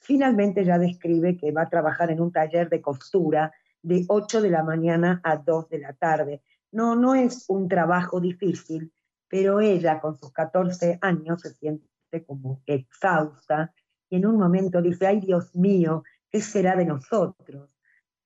finalmente 0.00 0.64
ya 0.64 0.80
describe 0.80 1.36
que 1.36 1.52
va 1.52 1.62
a 1.62 1.68
trabajar 1.68 2.10
en 2.10 2.20
un 2.20 2.32
taller 2.32 2.68
de 2.68 2.80
costura 2.80 3.52
de 3.82 4.04
8 4.08 4.42
de 4.42 4.50
la 4.50 4.64
mañana 4.64 5.20
a 5.22 5.36
2 5.36 5.68
de 5.68 5.78
la 5.78 5.92
tarde. 5.92 6.42
No, 6.72 6.96
no 6.96 7.14
es 7.14 7.44
un 7.48 7.68
trabajo 7.68 8.20
difícil, 8.20 8.92
pero 9.28 9.60
ella 9.60 10.00
con 10.00 10.18
sus 10.18 10.32
14 10.32 10.98
años 11.00 11.42
se 11.42 11.54
siente 11.54 11.86
como 12.26 12.62
exhausta 12.66 13.72
y 14.10 14.16
en 14.16 14.26
un 14.26 14.38
momento 14.38 14.82
dice, 14.82 15.06
ay 15.06 15.20
Dios 15.20 15.54
mío, 15.54 16.02
¿qué 16.32 16.40
será 16.40 16.74
de 16.74 16.84
nosotros? 16.84 17.78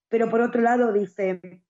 Pero 0.08 0.30
por 0.30 0.40
otro 0.40 0.62
lado 0.62 0.94
dice, 0.94 1.62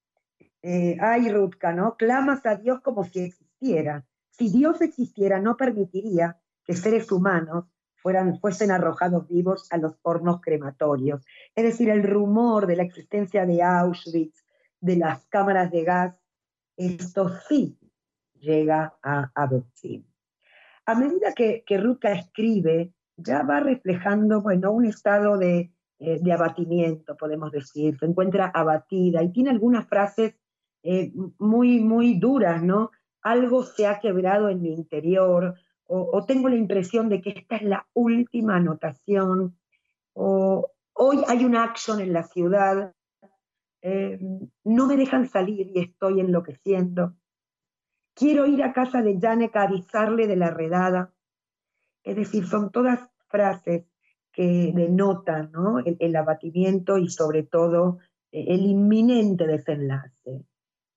eh, 0.62 0.96
ay 1.00 1.30
Rutka, 1.30 1.72
¿no? 1.72 1.96
Clamas 1.96 2.46
a 2.46 2.56
Dios 2.56 2.80
como 2.80 3.04
si 3.04 3.20
existiera. 3.20 4.04
Si 4.30 4.48
Dios 4.48 4.80
existiera, 4.80 5.40
no 5.40 5.56
permitiría 5.56 6.40
que 6.64 6.74
seres 6.74 7.10
humanos 7.10 7.66
fueran, 7.96 8.38
fuesen 8.40 8.70
arrojados 8.70 9.28
vivos 9.28 9.66
a 9.70 9.76
los 9.76 9.98
hornos 10.02 10.40
crematorios. 10.40 11.24
Es 11.54 11.64
decir, 11.64 11.90
el 11.90 12.02
rumor 12.02 12.66
de 12.66 12.76
la 12.76 12.82
existencia 12.82 13.46
de 13.46 13.62
Auschwitz, 13.62 14.44
de 14.80 14.96
las 14.96 15.26
cámaras 15.26 15.70
de 15.70 15.84
gas, 15.84 16.16
esto 16.76 17.30
sí 17.48 17.78
llega 18.34 18.96
a, 19.02 19.30
a 19.34 19.48
A 20.86 20.94
medida 20.94 21.32
que, 21.34 21.62
que 21.64 21.78
Rutka 21.78 22.12
escribe, 22.12 22.92
ya 23.16 23.42
va 23.42 23.60
reflejando, 23.60 24.40
bueno, 24.42 24.72
un 24.72 24.84
estado 24.84 25.36
de, 25.38 25.72
eh, 26.00 26.18
de 26.20 26.32
abatimiento, 26.32 27.16
podemos 27.16 27.52
decir. 27.52 27.96
Se 27.98 28.06
encuentra 28.06 28.50
abatida 28.52 29.22
y 29.22 29.30
tiene 29.30 29.50
algunas 29.50 29.86
frases 29.86 30.34
eh, 30.82 31.12
muy, 31.38 31.80
muy 31.80 32.18
duras, 32.18 32.62
¿no? 32.62 32.90
Algo 33.22 33.62
se 33.62 33.86
ha 33.86 34.00
quebrado 34.00 34.48
en 34.48 34.62
mi 34.62 34.72
interior, 34.72 35.54
o, 35.94 36.24
tengo 36.24 36.48
la 36.48 36.56
impresión 36.56 37.10
de 37.10 37.20
que 37.20 37.30
esta 37.30 37.56
es 37.56 37.62
la 37.62 37.86
última 37.92 38.56
anotación, 38.56 39.58
o 40.14 40.70
hoy 40.94 41.18
hay 41.28 41.44
una 41.44 41.64
acción 41.64 42.00
en 42.00 42.14
la 42.14 42.22
ciudad, 42.22 42.94
eh, 43.82 44.18
no 44.64 44.86
me 44.86 44.96
dejan 44.96 45.28
salir 45.28 45.70
y 45.74 45.80
estoy 45.80 46.20
enloqueciendo. 46.20 47.14
Quiero 48.14 48.46
ir 48.46 48.62
a 48.62 48.72
casa 48.72 49.02
de 49.02 49.18
Janek 49.20 49.54
a 49.56 49.62
avisarle 49.64 50.26
de 50.26 50.36
la 50.36 50.50
redada. 50.50 51.12
Es 52.04 52.16
decir, 52.16 52.46
son 52.46 52.70
todas 52.70 53.00
frases 53.28 53.84
que 54.32 54.72
denotan 54.74 55.50
¿no? 55.52 55.78
el, 55.78 56.16
abatimiento 56.16 56.96
y 56.98 57.08
sobre 57.08 57.42
todo 57.42 57.98
eh, 58.30 58.46
el 58.48 58.62
inminente 58.62 59.46
desenlace. 59.46 60.44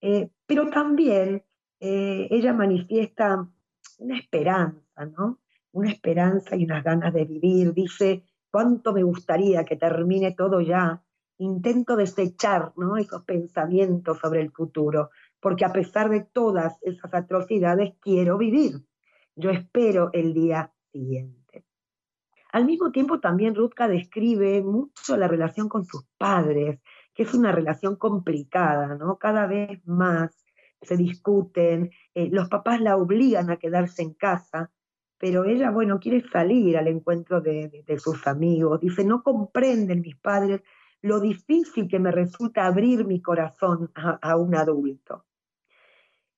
Eh, 0.08 0.30
pero 0.46 0.70
también 0.70 1.44
eh, 1.80 2.28
ella 2.30 2.54
manifiesta 2.54 3.50
una 3.98 4.20
esperanza, 4.20 5.06
¿no? 5.18 5.40
Una 5.72 5.90
esperanza 5.90 6.56
y 6.56 6.66
unas 6.66 6.84
ganas 6.84 7.12
de 7.12 7.26
vivir. 7.26 7.74
Dice, 7.74 8.24
cuánto 8.52 8.94
me 8.94 9.02
gustaría 9.02 9.66
que 9.66 9.78
termine 9.78 10.36
todo 10.36 10.62
ya. 10.62 11.02
Intento 11.40 11.96
desechar 11.96 12.72
¿no? 12.78 12.98
esos 12.98 13.24
pensamientos 13.24 14.20
sobre 14.20 14.42
el 14.42 14.52
futuro, 14.52 15.10
porque 15.40 15.66
a 15.66 15.74
pesar 15.74 16.12
de 16.12 16.22
todas 16.22 16.78
esas 16.84 17.12
atrocidades, 17.12 17.96
quiero 18.00 18.38
vivir. 18.38 18.86
Yo 19.36 19.50
espero 19.50 20.12
el 20.14 20.36
día 20.36 20.72
siguiente. 20.92 21.66
Al 22.52 22.66
mismo 22.66 22.92
tiempo, 22.92 23.20
también 23.20 23.56
Rutka 23.56 23.88
describe 23.88 24.62
mucho 24.62 25.18
la 25.18 25.28
relación 25.28 25.68
con 25.68 25.84
sus 25.84 26.06
padres, 26.20 26.80
que 27.16 27.24
es 27.24 27.34
una 27.34 27.52
relación 27.52 27.96
complicada, 27.96 28.96
¿no? 28.96 29.18
Cada 29.18 29.48
vez 29.48 29.80
más 29.88 30.46
se 30.82 30.98
discuten, 30.98 31.90
eh, 32.14 32.30
los 32.30 32.50
papás 32.50 32.82
la 32.82 32.98
obligan 32.98 33.50
a 33.50 33.58
quedarse 33.58 34.04
en 34.04 34.14
casa, 34.14 34.72
pero 35.18 35.46
ella, 35.46 35.72
bueno, 35.72 36.00
quiere 36.00 36.22
salir 36.30 36.78
al 36.78 36.88
encuentro 36.88 37.42
de, 37.42 37.84
sus 37.98 38.28
amigos. 38.28 38.82
Dice, 38.82 39.04
no 39.06 39.24
comprenden 39.24 40.02
mis 40.02 40.18
padres 40.18 40.62
lo 41.02 41.20
difícil 41.20 41.88
que 41.88 42.00
me 42.00 42.12
resulta 42.12 42.66
abrir 42.66 43.06
mi 43.06 43.22
corazón 43.22 43.92
a, 43.96 44.36
un 44.36 44.56
adulto. 44.56 45.26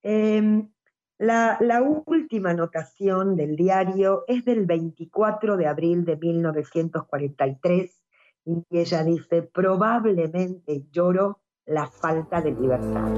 Em, 0.04 0.70
la, 1.18 1.58
última 2.06 2.52
anotación 2.52 3.36
del 3.36 3.56
diario 3.56 4.24
es 4.28 4.46
del 4.46 4.66
24 4.66 5.58
de 5.58 5.66
abril 5.66 6.06
de 6.06 6.18
1943 6.18 8.04
y 8.48 8.66
ella 8.80 9.04
dice, 9.04 9.42
probablemente 9.42 10.86
lloro 10.90 11.42
la 11.66 11.88
falta 11.88 12.42
de 12.42 12.52
libertad. 12.52 13.12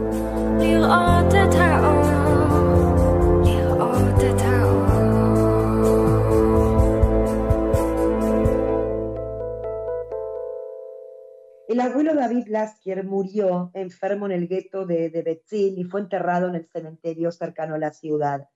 El 11.67 11.79
abuelo 11.79 12.15
David 12.15 12.47
Laskier 12.47 13.05
murió 13.05 13.69
enfermo 13.75 14.25
en 14.25 14.31
el 14.31 14.47
gueto 14.47 14.87
de, 14.87 15.11
de 15.11 15.41
y 15.51 15.83
fue 15.83 16.01
enterrado 16.01 16.47
en 16.47 16.55
el 16.55 16.67
cementerio 16.67 17.31
cercano 17.31 17.75
a 17.75 17.77
la 17.77 17.91
ciudad. 17.91 18.49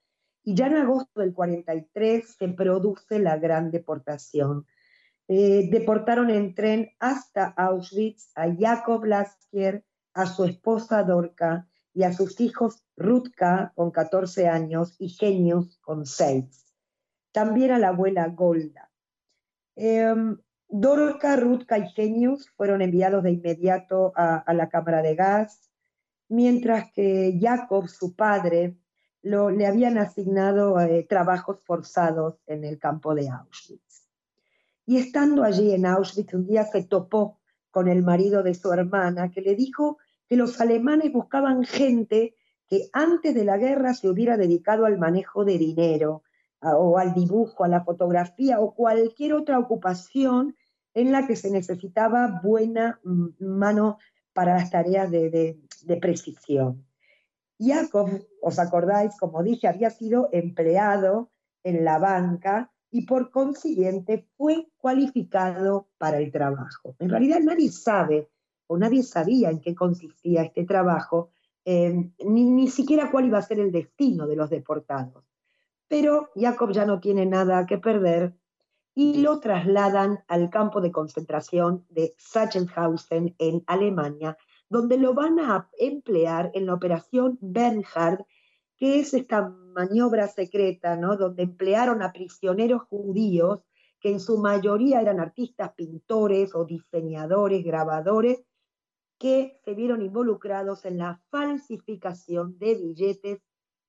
Y 0.44 0.56
ya 0.56 0.66
en 0.66 0.78
agosto 0.78 1.22
del 1.22 1.34
43 1.34 2.36
se 2.36 2.48
produce 2.50 3.20
la 3.20 3.38
gran 3.38 3.70
deportación. 3.70 4.66
Eh, 5.36 5.68
deportaron 5.72 6.30
en 6.30 6.54
tren 6.54 6.92
hasta 7.00 7.46
Auschwitz 7.58 8.30
a 8.36 8.54
Jacob 8.56 9.04
Laskier, 9.04 9.84
a 10.14 10.28
su 10.28 10.44
esposa 10.44 11.02
Dorka 11.02 11.68
y 11.92 12.04
a 12.04 12.14
sus 12.14 12.40
hijos 12.40 12.84
Rutka 12.96 13.74
con 13.76 13.90
14 13.90 14.48
años 14.48 14.96
y 15.00 15.10
Genius 15.10 15.80
con 15.80 16.06
6. 16.06 16.76
También 17.32 17.72
a 17.72 17.80
la 17.80 17.88
abuela 17.88 18.28
Golda. 18.28 18.92
Em, 19.76 20.38
Dorca, 20.68 21.36
Rutka 21.36 21.80
y 21.80 21.90
Genius 21.90 22.52
fueron 22.52 22.84
enviados 22.84 23.24
de 23.24 23.32
inmediato 23.32 24.14
a, 24.16 24.54
la 24.54 24.70
cámara 24.70 25.02
de 25.02 25.16
gas, 25.16 25.72
mientras 26.30 26.92
que 26.92 27.40
Jacob, 27.42 27.88
su 27.88 28.16
padre, 28.16 28.78
le 29.24 29.66
habían 29.66 29.98
asignado 29.98 30.80
eh, 30.80 31.08
trabajos 31.10 31.60
forzados 31.66 32.36
en 32.46 32.66
el 32.66 32.78
campo 32.78 33.16
de 33.16 33.30
Auschwitz. 33.30 34.03
Y 34.86 34.98
estando 34.98 35.44
allí 35.44 35.74
en 35.74 35.86
Auschwitz, 35.86 36.34
un 36.34 36.46
día 36.46 36.66
se 36.66 36.84
topó 36.84 37.40
con 37.72 37.88
el 37.88 38.04
marido 38.04 38.44
de 38.44 38.54
su 38.54 38.72
hermana, 38.72 39.32
que 39.32 39.42
le 39.42 39.56
dijo 39.56 39.98
que 40.28 40.36
los 40.36 40.60
alemanes 40.62 41.12
buscaban 41.12 41.64
gente 41.64 42.36
que 42.68 42.90
antes 42.94 43.34
de 43.34 43.46
la 43.46 43.58
guerra 43.58 43.94
se 43.94 44.10
hubiera 44.10 44.38
dedicado 44.38 44.86
al 44.86 44.98
manejo 44.98 45.46
de 45.46 45.58
dinero, 45.58 46.24
o 46.64 46.98
al 46.98 47.14
dibujo, 47.14 47.64
a 47.64 47.68
la 47.68 47.84
fotografía 47.84 48.60
o 48.60 48.74
cualquier 48.74 49.34
otra 49.34 49.60
ocupación 49.60 50.56
en 50.94 51.12
la 51.12 51.28
que 51.28 51.36
se 51.36 51.52
necesitaba 51.52 52.40
buena 52.44 53.00
mano 53.40 53.98
para 54.34 54.56
las 54.56 54.70
tareas 54.72 55.12
de, 55.12 55.60
precisión. 56.02 56.86
Jacob, 57.60 58.10
os 58.42 58.60
acordáis, 58.60 59.16
como 59.18 59.44
dije, 59.44 59.68
había 59.68 59.90
sido 59.90 60.30
empleado 60.32 61.32
en 61.64 61.86
la 61.86 61.98
banca 61.98 62.72
y 62.94 63.08
por 63.08 63.32
consiguiente 63.32 64.28
fue 64.38 64.68
cualificado 64.78 65.88
para 65.98 66.20
el 66.20 66.32
trabajo. 66.32 66.96
En 67.00 67.10
realidad 67.10 67.40
nadie 67.40 67.72
sabe 67.72 68.30
o 68.68 68.78
nadie 68.78 69.02
sabía 69.02 69.50
en 69.50 69.60
qué 69.60 69.74
consistía 69.74 70.44
este 70.44 70.64
trabajo, 70.64 71.32
eh, 71.66 72.12
ni, 72.24 72.44
ni 72.52 72.68
siquiera 72.68 73.10
cuál 73.10 73.26
iba 73.26 73.40
a 73.40 73.42
ser 73.42 73.60
el 73.60 73.72
destino 73.72 74.28
de 74.28 74.36
los 74.36 74.52
deportados. 74.52 75.26
Pero 75.88 76.30
Jacob 76.36 76.72
ya 76.72 76.86
no 76.86 77.00
tiene 77.00 77.26
nada 77.26 77.66
que 77.66 77.80
perder 77.80 78.36
y 78.94 79.22
lo 79.22 79.40
trasladan 79.40 80.24
al 80.28 80.52
campo 80.52 80.80
de 80.80 80.92
concentración 80.92 81.88
de 81.90 82.14
Sachsenhausen 82.20 83.34
en 83.40 83.64
Alemania, 83.66 84.38
donde 84.70 85.00
lo 85.00 85.16
van 85.16 85.40
a 85.40 85.68
emplear 85.80 86.52
en 86.54 86.68
la 86.68 86.76
operación 86.76 87.40
Bernhard, 87.42 88.24
que 88.84 89.00
es 89.00 89.14
esta 89.14 89.48
maniobra 89.48 90.28
secreta, 90.28 90.98
¿no? 90.98 91.16
donde 91.16 91.44
emplearon 91.44 92.02
a 92.02 92.12
prisioneros 92.12 92.82
judíos 92.90 93.62
que 94.02 94.12
en 94.12 94.20
su 94.20 94.38
mayoría 94.40 95.00
eran 95.00 95.22
artistas, 95.22 95.72
pintores 95.74 96.54
o 96.54 96.66
diseñadores, 96.66 97.64
grabadores, 97.64 98.44
que 99.18 99.58
se 99.64 99.74
vieron 99.74 100.02
involucrados 100.02 100.84
en 100.84 100.98
la 100.98 101.22
falsificación 101.30 102.60
de 102.60 102.76
billetes 102.76 103.40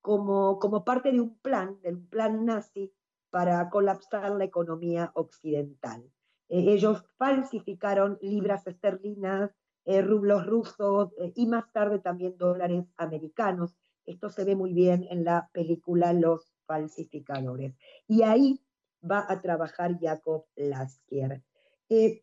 como, 0.00 0.60
como 0.60 0.84
parte 0.84 1.10
de 1.10 1.20
un 1.20 1.40
plan, 1.40 1.80
del 1.82 1.98
plan 1.98 2.44
nazi 2.44 2.92
para 3.30 3.68
colapsar 3.70 4.30
la 4.30 4.44
economía 4.44 5.10
occidental. 5.16 6.04
Eh, 6.48 6.66
ellos 6.68 7.04
falsificaron 7.18 8.16
libras 8.22 8.64
esterlinas, 8.68 9.50
eh, 9.86 10.02
rublos 10.02 10.46
rusos 10.46 11.12
eh, 11.18 11.32
y 11.34 11.48
más 11.48 11.64
tarde 11.72 11.98
también 11.98 12.38
dólares 12.38 12.84
americanos. 12.96 13.74
Esto 14.06 14.28
se 14.28 14.44
ve 14.44 14.54
muy 14.54 14.72
bien 14.72 15.06
en 15.10 15.24
la 15.24 15.48
película 15.52 16.12
Los 16.12 16.52
falsificadores. 16.66 17.74
Y 18.06 18.22
ahí 18.22 18.60
va 19.02 19.24
a 19.28 19.40
trabajar 19.40 19.98
Jacob 20.00 20.46
Laskier. 20.56 21.42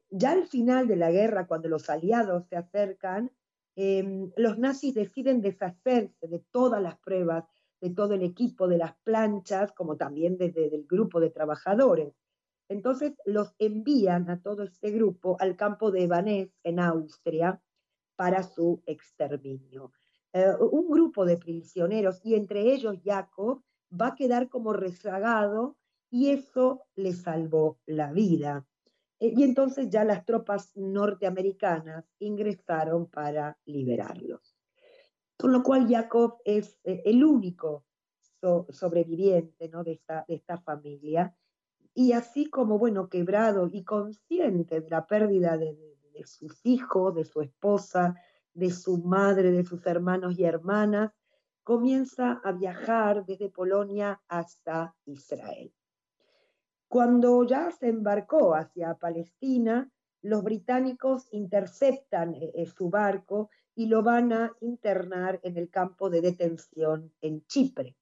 ya 0.09 0.31
al 0.31 0.47
final 0.47 0.87
de 0.87 0.95
la 0.95 1.11
guerra, 1.11 1.47
cuando 1.47 1.69
los 1.69 1.89
aliados 1.89 2.47
se 2.47 2.57
acercan, 2.57 3.31
em, 3.75 4.31
los 4.35 4.57
nazis 4.57 4.93
deciden 4.93 5.41
deshacerse 5.41 6.27
de 6.27 6.39
todas 6.51 6.81
las 6.81 6.97
pruebas 6.99 7.45
de 7.79 7.89
todo 7.89 8.13
el 8.13 8.23
equipo 8.23 8.67
de 8.67 8.77
las 8.77 8.95
planchas, 9.03 9.71
como 9.71 9.97
también 9.97 10.37
desde 10.37 10.73
el 10.73 10.85
grupo 10.85 11.19
de 11.19 11.31
trabajadores. 11.31 12.13
Entonces 12.69 13.13
los 13.25 13.53
envían 13.59 14.29
a 14.29 14.41
todo 14.41 14.63
este 14.63 14.91
grupo 14.91 15.35
al 15.39 15.55
campo 15.55 15.91
de 15.91 16.03
Evanés 16.03 16.49
en 16.63 16.79
Austria 16.79 17.61
para 18.15 18.43
su 18.43 18.81
exterminio. 18.85 19.91
Eh, 20.33 20.53
un 20.59 20.89
grupo 20.89 21.25
de 21.25 21.37
prisioneros 21.37 22.21
y 22.23 22.35
entre 22.35 22.73
ellos 22.73 22.97
Jacob 23.03 23.63
va 23.91 24.07
a 24.07 24.15
quedar 24.15 24.47
como 24.47 24.71
rezagado 24.71 25.75
y 26.09 26.29
eso 26.29 26.83
le 26.95 27.11
salvó 27.13 27.79
la 27.85 28.11
vida. 28.13 28.65
Eh, 29.19 29.33
y 29.35 29.43
entonces 29.43 29.89
ya 29.89 30.05
las 30.05 30.25
tropas 30.25 30.71
norteamericanas 30.75 32.05
ingresaron 32.19 33.07
para 33.07 33.57
liberarlos. 33.65 34.55
Con 35.37 35.51
lo 35.51 35.63
cual 35.63 35.87
Jacob 35.89 36.37
es 36.45 36.79
eh, 36.83 37.01
el 37.05 37.23
único 37.23 37.85
sobreviviente 38.69 39.69
¿no? 39.69 39.83
de, 39.83 39.93
esta, 39.93 40.25
de 40.27 40.35
esta 40.35 40.57
familia. 40.57 41.35
Y 41.93 42.13
así 42.13 42.45
como, 42.45 42.79
bueno, 42.79 43.09
quebrado 43.09 43.69
y 43.71 43.83
consciente 43.83 44.81
de 44.81 44.89
la 44.89 45.05
pérdida 45.05 45.57
de, 45.57 45.77
de 46.13 46.25
sus 46.25 46.65
hijos, 46.65 47.13
de 47.13 47.25
su 47.25 47.41
esposa, 47.41 48.15
de 48.53 48.71
su 48.71 48.97
madre, 48.97 49.51
de 49.51 49.63
sus 49.63 49.85
hermanos 49.85 50.37
y 50.37 50.43
hermanas, 50.43 51.11
comienza 51.63 52.41
a 52.43 52.51
viajar 52.51 53.25
desde 53.25 53.49
Polonia 53.49 54.21
hasta 54.27 54.95
Israel. 55.05 55.73
Cuando 56.87 57.43
ya 57.45 57.71
se 57.71 57.87
embarcó 57.87 58.53
hacia 58.55 58.95
Palestina, 58.95 59.89
los 60.21 60.43
británicos 60.43 61.27
interceptan 61.31 62.35
eh, 62.35 62.51
eh, 62.53 62.65
su 62.65 62.89
barco 62.89 63.49
y 63.73 63.85
lo 63.87 64.03
van 64.03 64.33
a 64.33 64.51
internar 64.59 65.39
en 65.43 65.57
el 65.57 65.69
campo 65.69 66.09
de 66.09 66.21
detención 66.21 67.13
en 67.21 67.45
Chipre. 67.45 67.95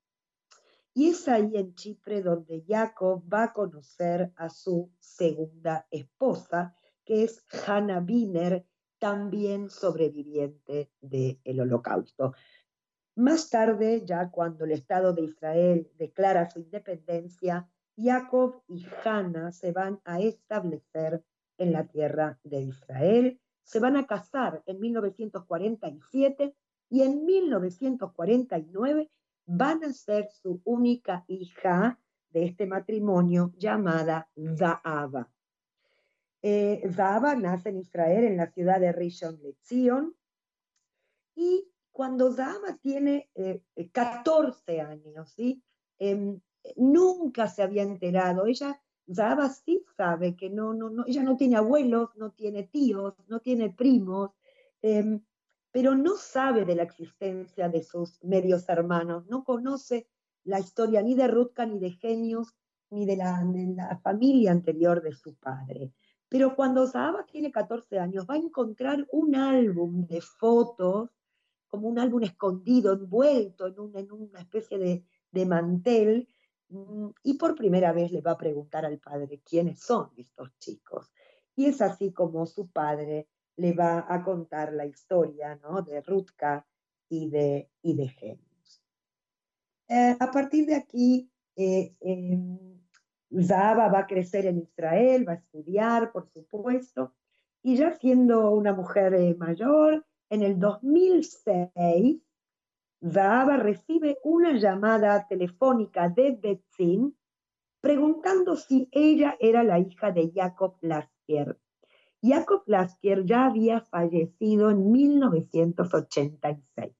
Y 0.93 1.09
es 1.09 1.27
ahí 1.27 1.51
en 1.53 1.75
Chipre 1.75 2.21
donde 2.21 2.63
Jacob 2.67 3.23
va 3.31 3.43
a 3.43 3.53
conocer 3.53 4.33
a 4.35 4.49
su 4.49 4.91
segunda 4.99 5.87
esposa, 5.91 6.75
que 7.05 7.23
es 7.23 7.45
Hannah 7.65 7.99
Wiener, 7.99 8.65
también 8.99 9.69
sobreviviente 9.69 10.91
del 11.01 11.59
holocausto. 11.61 12.33
Más 13.15 13.49
tarde, 13.49 14.05
ya 14.05 14.29
cuando 14.29 14.65
el 14.65 14.71
Estado 14.71 15.13
de 15.13 15.23
Israel 15.23 15.91
declara 15.97 16.49
su 16.49 16.59
independencia, 16.59 17.69
Jacob 17.97 18.63
y 18.67 18.85
Hannah 19.03 19.51
se 19.51 19.71
van 19.71 19.99
a 20.05 20.21
establecer 20.21 21.23
en 21.57 21.73
la 21.73 21.87
tierra 21.87 22.39
de 22.43 22.61
Israel, 22.61 23.41
se 23.63 23.79
van 23.79 23.97
a 23.97 24.07
casar 24.07 24.63
en 24.65 24.79
1947 24.79 26.55
y 26.89 27.01
en 27.01 27.25
1949 27.25 29.11
van 29.45 29.83
a 29.83 29.91
ser 29.91 30.29
su 30.31 30.61
única 30.63 31.25
hija 31.27 31.99
de 32.29 32.45
este 32.45 32.65
matrimonio 32.67 33.51
llamada 33.57 34.29
Zahava. 34.55 35.29
Eh, 36.41 36.89
Zahava 36.95 37.35
nace 37.35 37.69
en 37.69 37.79
Israel, 37.79 38.23
en 38.23 38.37
la 38.37 38.51
ciudad 38.51 38.79
de 38.79 38.91
Rishon 38.91 39.41
LeZion, 39.41 40.15
y 41.35 41.69
cuando 41.91 42.31
Zahava 42.31 42.77
tiene 42.81 43.29
14 43.91 44.75
eh, 44.75 44.81
años, 44.81 45.31
¿sí? 45.35 45.61
Em, 45.97 46.39
nunca 46.77 47.47
se 47.47 47.61
había 47.61 47.83
enterado. 47.83 48.45
Ella, 48.45 48.81
Zahava 49.13 49.49
sí 49.49 49.83
sabe 49.97 50.35
que 50.35 50.49
no, 50.49 50.73
no, 50.73 50.89
no, 50.89 51.03
ella 51.07 51.23
no 51.23 51.35
tiene 51.35 51.57
abuelos, 51.57 52.15
no 52.15 52.31
tiene 52.31 52.63
tíos, 52.63 53.15
no 53.27 53.41
tiene 53.41 53.69
primos, 53.69 54.31
em, 54.81 55.21
pero 55.71 55.95
no 55.95 56.15
sabe 56.15 56.65
de 56.65 56.75
la 56.75 56.83
existencia 56.83 57.69
de 57.69 57.83
sus 57.83 58.23
medios 58.23 58.67
hermanos, 58.69 59.27
no 59.27 59.43
conoce 59.43 60.07
la 60.43 60.59
historia 60.59 61.01
ni 61.01 61.15
de 61.15 61.27
Rutka, 61.27 61.65
ni 61.65 61.79
de 61.79 61.91
Genios, 61.91 62.55
ni 62.91 63.05
de 63.05 63.17
la 63.17 63.99
familia 64.01 64.51
anterior 64.51 65.01
de 65.01 65.13
su 65.13 65.35
padre. 65.35 65.93
Pero 66.29 66.55
cuando 66.55 66.87
Zahava 66.87 67.25
tiene 67.25 67.51
14 67.51 67.99
años, 67.99 68.25
va 68.29 68.35
a 68.35 68.37
encontrar 68.37 69.07
un 69.11 69.35
álbum 69.35 70.05
de 70.05 70.21
fotos, 70.21 71.09
como 71.67 71.87
un 71.87 71.99
álbum 71.99 72.23
escondido, 72.23 72.93
envuelto 72.93 73.67
en, 73.67 74.11
una 74.11 74.39
especie 74.39 75.03
de, 75.31 75.45
mantel, 75.45 76.27
Mm, 76.69 77.09
y 77.23 77.33
por 77.33 77.55
primera 77.55 77.91
vez 77.91 78.11
le 78.11 78.21
va 78.21 78.31
a 78.31 78.37
preguntar 78.37 78.85
al 78.85 78.99
padre 78.99 79.41
quiénes 79.43 79.79
son 79.79 80.11
estos 80.17 80.57
chicos. 80.59 81.11
Y 81.55 81.65
es 81.65 81.81
así 81.81 82.13
como 82.13 82.45
su 82.45 82.69
padre 82.69 83.27
le 83.57 83.73
va 83.73 84.05
a 84.07 84.23
contar 84.23 84.71
la 84.73 84.85
historia 84.85 85.59
de 85.85 86.01
Rutka 86.01 86.65
y 87.09 87.29
de, 87.29 87.69
y 87.81 87.95
de 87.95 88.07
Genius. 88.07 88.83
Eh, 89.87 90.15
a 90.17 90.31
partir 90.31 90.65
de 90.67 90.75
aquí, 90.75 91.29
eh, 91.55 91.95
em, 91.99 92.78
Zaba 93.41 93.89
va 93.89 93.99
a 93.99 94.07
crecer 94.07 94.45
en 94.45 94.59
Israel, 94.59 95.27
va 95.27 95.33
a 95.33 95.35
estudiar, 95.35 96.11
por 96.11 96.29
supuesto, 96.29 97.13
y 97.61 97.75
ya 97.75 97.93
siendo 97.93 98.51
una 98.51 98.73
mujer 98.73 99.13
eh, 99.13 99.35
mayor, 99.35 100.05
en 100.29 100.43
el 100.43 100.59
2006 100.59 102.21
Zahaba 103.01 103.57
recibe 103.57 104.19
una 104.23 104.53
llamada 104.53 105.27
telefónica 105.27 106.07
de 106.09 106.31
Betzin 106.31 107.15
preguntando 107.79 108.55
si 108.57 108.89
ella 108.91 109.37
era 109.39 109.63
la 109.63 109.79
hija 109.79 110.11
de 110.11 110.31
Jacob 110.35 110.75
Lasker. 110.81 111.57
Jacob 112.21 112.63
Lasker 112.65 113.23
ya 113.25 113.45
había 113.45 113.79
fallecido 113.79 114.69
en 114.69 114.91
1986. 114.91 116.98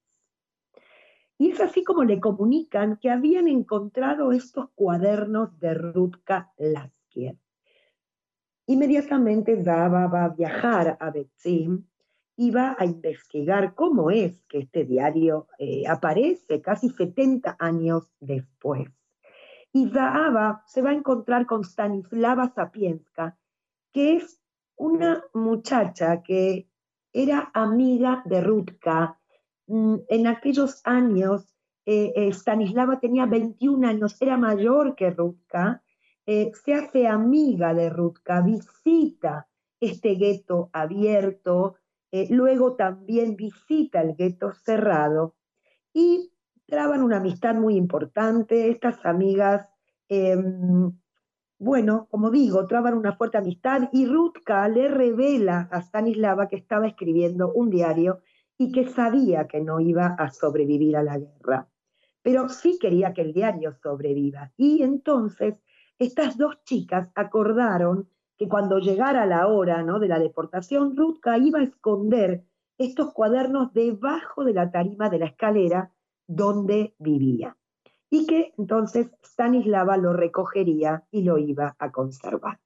Y 1.39 1.49
es 1.49 1.59
así 1.59 1.83
como 1.83 2.03
le 2.03 2.19
comunican 2.19 2.97
que 2.97 3.09
habían 3.09 3.47
encontrado 3.47 4.31
estos 4.31 4.69
cuadernos 4.75 5.59
de 5.59 5.73
Rutka 5.73 6.53
Lasker. 6.57 7.37
Inmediatamente 8.67 9.63
Zaba 9.63 10.05
va 10.05 10.25
a 10.25 10.29
viajar 10.29 10.97
a 10.99 11.09
Betzin 11.09 11.89
iba 12.39 12.73
a 12.79 12.85
investigar 12.85 13.75
cómo 13.75 14.11
es 14.11 14.41
que 14.47 14.59
este 14.59 14.85
diario 14.85 15.49
eh, 15.57 15.83
aparece 15.85 16.61
casi 16.61 16.89
70 16.89 17.57
años 17.59 18.13
después. 18.21 18.87
Y 19.73 19.89
Zahava 19.89 20.63
se 20.65 20.81
va 20.81 20.91
a 20.91 20.93
encontrar 20.93 21.45
con 21.45 21.65
Stanislava 21.65 22.47
Sapienska, 22.55 23.37
que 23.91 24.15
es 24.15 24.39
una 24.77 25.21
muchacha 25.33 26.23
que 26.23 26.69
era 27.11 27.51
amiga 27.53 28.23
de 28.23 28.39
Rutka. 28.39 29.18
Mm, 29.69 29.97
en 30.09 30.27
aquellos 30.27 30.81
años, 30.83 31.55
eh, 31.85 32.11
eh, 32.15 32.33
Stanislava 32.33 32.99
tenía 32.99 33.27
21 33.27 33.85
años, 33.85 34.19
era 34.19 34.35
mayor 34.35 34.95
que 34.95 35.11
Rutka, 35.11 35.83
se 36.25 36.75
hace 36.75 37.07
amiga 37.07 37.73
de 37.73 37.89
Rutka, 37.89 38.41
visita 38.41 39.47
este 39.79 40.09
gueto 40.15 40.69
abierto, 40.73 41.77
eh, 42.11 42.27
luego 42.29 42.75
también 42.75 43.35
visita 43.35 44.01
el 44.01 44.15
gueto 44.15 44.51
cerrado 44.53 45.35
y 45.93 46.31
traban 46.67 47.03
una 47.03 47.17
amistad 47.17 47.55
muy 47.55 47.75
importante. 47.75 48.69
Estas 48.69 49.03
amigas, 49.05 49.67
em, 50.07 50.91
bueno, 51.59 52.07
como 52.09 52.29
digo, 52.31 52.65
traban 52.67 52.95
una 52.95 53.15
fuerte 53.15 53.37
amistad 53.37 53.89
y 53.91 54.05
Rutka 54.05 54.67
le 54.67 54.87
revela 54.87 55.67
a 55.71 55.81
Stanislava 55.81 56.47
que 56.47 56.55
estaba 56.57 56.87
escribiendo 56.87 57.51
un 57.53 57.69
diario 57.69 58.19
y 58.59 58.73
que 58.73 58.85
sabía 58.85 59.47
que 59.47 59.61
no 59.61 59.79
iba 59.79 60.05
a 60.05 60.29
sobrevivir 60.29 60.97
a 60.97 61.01
la 61.01 61.17
guerra, 61.17 61.69
pero 62.21 62.49
sí 62.49 62.77
quería 62.77 63.13
que 63.13 63.21
el 63.21 63.33
diario 63.33 63.73
sobreviva. 63.81 64.51
Y 64.57 64.83
entonces 64.83 65.55
estas 65.97 66.37
dos 66.37 66.61
chicas 66.65 67.09
acordaron 67.15 68.09
que 68.37 68.49
cuando 68.49 68.79
llegara 68.79 69.25
la 69.25 69.47
hora 69.47 69.81
¿no? 69.81 69.99
de 69.99 70.09
la 70.09 70.19
deportación, 70.19 70.95
Rutka 70.97 71.37
iba 71.37 71.59
a 71.59 71.63
esconder 71.63 72.43
estos 72.77 73.13
cuadernos 73.13 73.73
debajo 73.73 74.43
de 74.43 74.53
la 74.53 74.71
tarima 74.71 75.09
de 75.09 75.19
la 75.19 75.25
escalera 75.27 75.93
donde 76.27 76.93
vivía. 76.99 77.55
Y 78.09 78.27
que 78.27 78.53
entonces 78.57 79.09
Stanislava 79.23 79.95
lo 79.95 80.13
recogería 80.13 81.05
y 81.11 81.23
lo 81.23 81.37
iba 81.37 81.75
a 81.79 81.91
conservar. 81.91 82.59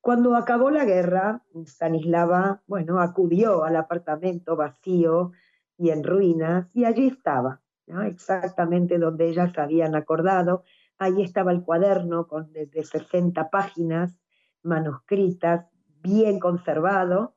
Cuando 0.00 0.34
acabó 0.34 0.70
la 0.70 0.86
guerra, 0.86 1.42
Stanislava, 1.54 2.62
bueno, 2.66 3.00
acudió 3.00 3.64
al 3.64 3.76
apartamento 3.76 4.56
vacío 4.56 5.32
y 5.76 5.90
en 5.90 6.04
ruinas 6.04 6.68
y 6.72 6.84
allí 6.84 7.08
estaba, 7.08 7.60
exactamente 8.06 8.98
donde 8.98 9.28
ellas 9.28 9.56
habían 9.58 9.94
acordado. 9.94 10.64
Ahí 10.98 11.22
estaba 11.22 11.52
el 11.52 11.62
cuaderno 11.62 12.26
con 12.28 12.50
desde 12.52 12.82
60 12.82 13.50
páginas 13.50 14.16
manuscritas, 14.62 15.66
bien 16.02 16.38
conservado, 16.38 17.36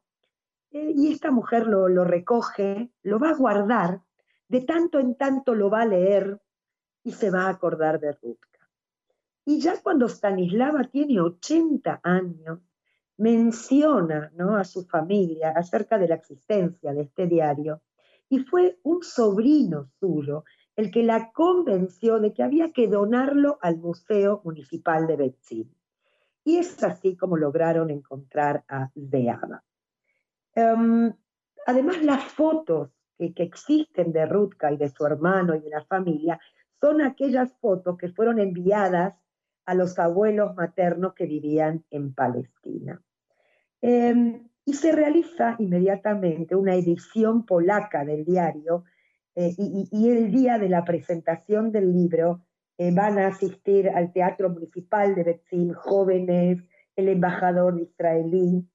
eh, 0.71 0.93
y 0.95 1.11
esta 1.11 1.31
mujer 1.31 1.67
lo, 1.67 1.89
lo, 1.89 2.05
recoge, 2.05 2.91
lo 3.03 3.19
va 3.19 3.29
a 3.29 3.35
guardar, 3.35 4.01
de 4.47 4.61
tanto 4.61 4.99
en 4.99 5.15
tanto 5.15 5.53
lo 5.53 5.69
va 5.69 5.81
a 5.81 5.85
leer 5.85 6.41
y 7.03 7.11
se 7.11 7.29
va 7.29 7.45
a 7.45 7.49
acordar 7.49 7.99
de 7.99 8.13
Rutka. 8.13 8.52
Y 9.45 9.59
ya 9.59 9.81
cuando 9.81 10.07
Stanislava 10.07 10.85
tiene 10.85 11.19
80 11.19 11.99
años, 12.03 12.59
menciona 13.17 14.31
¿no? 14.35 14.57
a 14.57 14.63
su 14.63 14.85
familia 14.85 15.53
acerca 15.55 15.97
de 15.97 16.07
la 16.07 16.15
existencia 16.15 16.93
de 16.93 17.01
este 17.01 17.27
diario, 17.27 17.81
y 18.29 18.39
fue 18.39 18.79
un 18.83 19.03
sobrino 19.03 19.89
suyo 19.99 20.43
el 20.75 20.89
que 20.89 21.03
la 21.03 21.31
convenció 21.31 22.19
de 22.19 22.33
que 22.33 22.41
había 22.41 22.71
que 22.71 22.87
donarlo 22.87 23.59
al 23.61 23.77
Museo 23.77 24.41
Municipal 24.43 25.05
de 25.05 25.17
Betzin. 25.17 25.75
y 26.45 26.57
es 26.57 26.83
así 26.83 27.15
como 27.15 27.37
lograron 27.37 27.89
encontrar 27.89 28.65
a 28.67 28.89
Deaba. 28.95 29.63
Em, 30.55 31.13
además, 31.65 32.03
las 32.03 32.23
fotos 32.23 32.89
que, 33.17 33.33
que, 33.33 33.43
existen 33.43 34.11
de 34.11 34.25
Rutka 34.25 34.71
y 34.71 34.77
de 34.77 34.89
su 34.89 35.05
hermano 35.05 35.55
y 35.55 35.61
de 35.61 35.69
la 35.69 35.85
familia 35.85 36.39
son 36.81 37.01
aquellas 37.01 37.53
fotos 37.61 37.97
que 37.97 38.09
fueron 38.09 38.39
enviadas 38.39 39.15
a 39.65 39.73
los 39.75 39.97
abuelos 39.99 40.55
maternos 40.55 41.13
que 41.13 41.25
vivían 41.25 41.83
en 41.89 42.13
Palestina. 42.13 43.01
Em, 43.81 44.47
y 44.65 44.73
se 44.73 44.91
realiza 44.91 45.55
inmediatamente 45.59 46.55
una 46.55 46.75
edición 46.75 47.45
polaca 47.45 48.05
del 48.05 48.23
diario 48.23 48.85
eh, 49.35 49.53
y, 49.57 50.09
el 50.09 50.31
día 50.31 50.59
de 50.59 50.69
la 50.69 50.85
presentación 50.85 51.71
del 51.71 51.91
libro 51.91 52.45
eh, 52.77 52.93
van 52.93 53.17
a 53.17 53.27
asistir 53.27 53.89
al 53.89 54.13
Teatro 54.13 54.49
Municipal 54.49 55.15
de 55.15 55.23
Betzim 55.23 55.73
jóvenes, 55.73 56.59
el 56.95 57.09
embajador 57.09 57.79
israelí, 57.79 58.67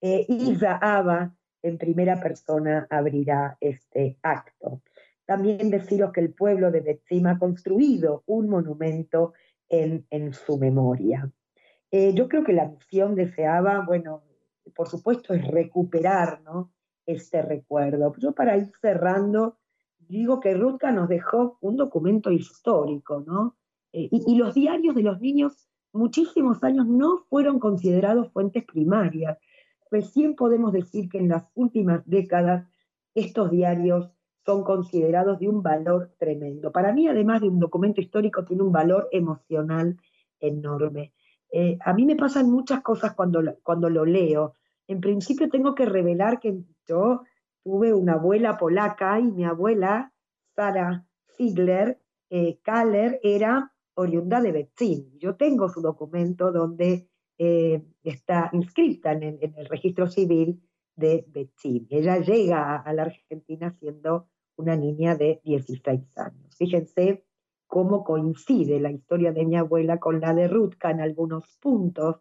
eh, 0.00 0.24
y 0.28 0.56
Zahaba 0.56 1.34
en 1.62 1.78
primera 1.78 2.20
persona 2.20 2.86
abrirá 2.90 3.58
este 3.60 4.18
acto. 4.22 4.82
También 5.26 5.70
deciros 5.70 6.12
que 6.12 6.20
el 6.20 6.32
pueblo 6.32 6.70
de 6.70 6.80
Betzim 6.80 7.26
ha 7.26 7.38
construido 7.38 8.22
un 8.26 8.48
monumento 8.48 9.34
en, 9.68 10.32
su 10.32 10.58
memoria. 10.58 11.30
yo 11.90 12.28
creo 12.28 12.44
que 12.44 12.52
la 12.52 12.68
misión 12.68 13.14
de 13.14 13.28
Zahaba, 13.32 13.84
bueno, 13.86 14.22
por 14.74 14.88
supuesto, 14.88 15.34
es 15.34 15.46
recuperar 15.46 16.42
¿no? 16.42 16.72
este 17.06 17.42
recuerdo. 17.42 18.14
Yo 18.18 18.32
para 18.32 18.56
ir 18.56 18.70
cerrando, 18.80 19.58
digo 19.98 20.40
que 20.40 20.54
Rutka 20.54 20.90
nos 20.92 21.08
dejó 21.08 21.58
un 21.60 21.76
documento 21.76 22.30
histórico, 22.30 23.22
¿no? 23.26 23.56
Eh, 23.92 24.08
y, 24.10 24.32
y, 24.32 24.36
los 24.36 24.54
diarios 24.54 24.94
de 24.94 25.02
los 25.02 25.20
niños 25.20 25.68
muchísimos 25.92 26.62
años 26.62 26.86
no 26.86 27.18
fueron 27.30 27.58
considerados 27.58 28.32
fuentes 28.32 28.64
primarias. 28.64 29.38
Recién 29.90 30.34
podemos 30.34 30.72
decir 30.72 31.08
que 31.08 31.18
en 31.18 31.28
las 31.28 31.46
últimas 31.54 32.02
décadas 32.04 32.68
estos 33.14 33.50
diarios 33.50 34.10
son 34.46 34.62
considerados 34.62 35.40
de 35.40 35.48
un 35.48 35.60
valor 35.60 36.12
tremendo. 36.18 36.70
Para 36.70 36.92
mí, 36.92 37.08
además 37.08 37.40
de 37.40 37.48
un 37.48 37.58
documento 37.58 38.00
histórico, 38.00 38.44
tiene 38.44 38.62
un 38.62 38.70
valor 38.70 39.08
emocional 39.10 39.96
enorme. 40.38 41.12
Eh, 41.50 41.76
a 41.84 41.92
mí 41.92 42.06
me 42.06 42.14
pasan 42.14 42.48
muchas 42.48 42.80
cosas 42.80 43.14
cuando, 43.14 43.42
cuando 43.64 43.90
lo 43.90 44.04
leo. 44.04 44.54
En 44.86 45.00
principio 45.00 45.50
tengo 45.50 45.74
que 45.74 45.84
revelar 45.84 46.38
que 46.38 46.62
yo 46.86 47.22
tuve 47.64 47.92
una 47.92 48.14
abuela 48.14 48.56
polaca 48.56 49.18
y 49.18 49.32
mi 49.32 49.44
abuela, 49.44 50.12
Sara 50.54 51.04
Ziegler, 51.36 51.98
eh, 52.30 52.60
era 53.22 53.72
oriunda 53.94 54.40
de 54.40 54.52
Betzin. 54.52 55.18
Yo 55.18 55.34
tengo 55.34 55.68
su 55.68 55.80
documento 55.80 56.52
donde 56.52 57.08
eh, 57.36 57.82
está 58.04 58.50
inscrita 58.52 59.10
en 59.12 59.24
el, 59.24 59.66
registro 59.68 60.06
civil 60.06 60.62
de 60.94 61.24
Betzin. 61.28 61.88
Ella 61.90 62.18
llega 62.18 62.76
a 62.76 62.92
la 62.92 63.02
Argentina 63.02 63.74
siendo 63.80 64.28
una 64.56 64.76
niña 64.76 65.16
de 65.16 65.40
16 65.44 66.18
años. 66.18 66.56
Fíjense 66.56 67.24
cómo 67.66 68.04
coincide 68.04 68.80
la 68.80 68.90
historia 68.90 69.32
de 69.32 69.44
mi 69.44 69.56
abuela 69.56 69.98
con 69.98 70.20
la 70.20 70.34
de 70.34 70.48
Rutka 70.48 70.90
en 70.90 71.00
algunos 71.00 71.56
puntos, 71.60 72.16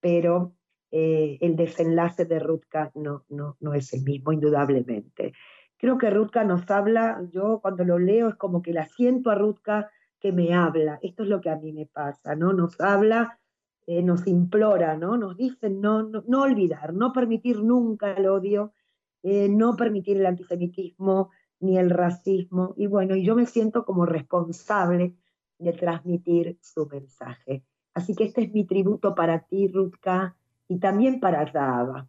pero 0.00 0.54
eh, 0.90 1.38
el 1.40 1.56
desenlace 1.56 2.24
de 2.24 2.38
Rutka 2.38 2.90
no, 2.94 3.24
no, 3.28 3.56
no 3.60 3.74
es 3.74 3.92
el 3.92 4.02
mismo, 4.02 4.32
indudablemente. 4.32 5.32
Creo 5.76 5.96
que 5.96 6.10
Rutka 6.10 6.44
nos 6.44 6.70
habla, 6.70 7.22
yo 7.32 7.60
cuando 7.62 7.84
lo 7.84 7.98
leo 7.98 8.28
es 8.28 8.34
como 8.34 8.60
que 8.60 8.72
la 8.72 8.86
siento 8.86 9.30
a 9.30 9.34
Rutka 9.34 9.90
que 10.20 10.32
me 10.32 10.52
habla, 10.52 10.98
esto 11.02 11.22
es 11.22 11.28
lo 11.28 11.40
que 11.40 11.48
a 11.48 11.56
mí 11.56 11.72
me 11.72 11.86
pasa, 11.86 12.34
¿no? 12.34 12.52
Nos 12.52 12.78
habla, 12.80 13.38
eh, 13.86 14.02
nos 14.02 14.26
implora, 14.26 14.96
¿no? 14.96 15.16
Nos 15.16 15.36
dice 15.36 15.70
no, 15.70 16.02
no, 16.02 16.42
olvidar, 16.42 16.92
no 16.92 17.12
permitir 17.12 17.62
nunca 17.62 18.12
el 18.12 18.26
odio, 18.26 18.74
eh, 19.22 19.48
no 19.48 19.76
permitir 19.76 20.18
el 20.18 20.26
antisemitismo, 20.26 21.30
ni 21.60 21.78
el 21.78 21.90
racismo. 21.90 22.74
Y 22.76 22.86
bueno, 22.86 23.14
yo 23.16 23.36
me 23.36 23.46
siento 23.46 23.84
como 23.84 24.06
responsable 24.06 25.14
de 25.58 25.72
transmitir 25.72 26.58
su 26.60 26.86
mensaje. 26.86 27.62
Así 27.94 28.14
que 28.14 28.24
este 28.24 28.42
es 28.42 28.52
mi 28.52 28.64
tributo 28.64 29.14
para 29.14 29.40
ti, 29.40 29.68
Rutka, 29.68 30.36
y 30.68 30.78
también 30.78 31.20
para 31.20 31.50
Zaba. 31.50 32.08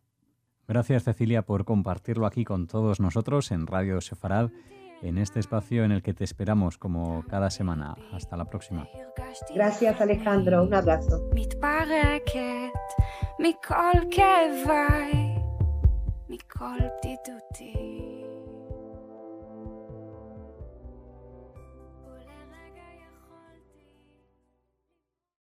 Gracias, 0.67 1.03
Cecilia, 1.03 1.41
por 1.41 1.65
compartirlo 1.65 2.25
aquí 2.25 2.45
con 2.45 2.67
todos 2.67 2.99
nosotros 2.99 3.51
en 3.51 3.67
Radio 3.67 3.99
Sefarad, 3.99 4.51
en 5.01 5.17
este 5.17 5.39
espacio 5.39 5.83
en 5.83 5.91
el 5.91 6.01
que 6.01 6.13
te 6.13 6.23
esperamos 6.23 6.77
como 6.77 7.25
cada 7.27 7.49
semana. 7.49 7.97
Hasta 8.13 8.37
la 8.37 8.45
próxima. 8.45 8.87
Gracias, 9.53 9.99
Alejandro. 9.99 10.63
Un 10.63 10.73
abrazo. 10.73 11.29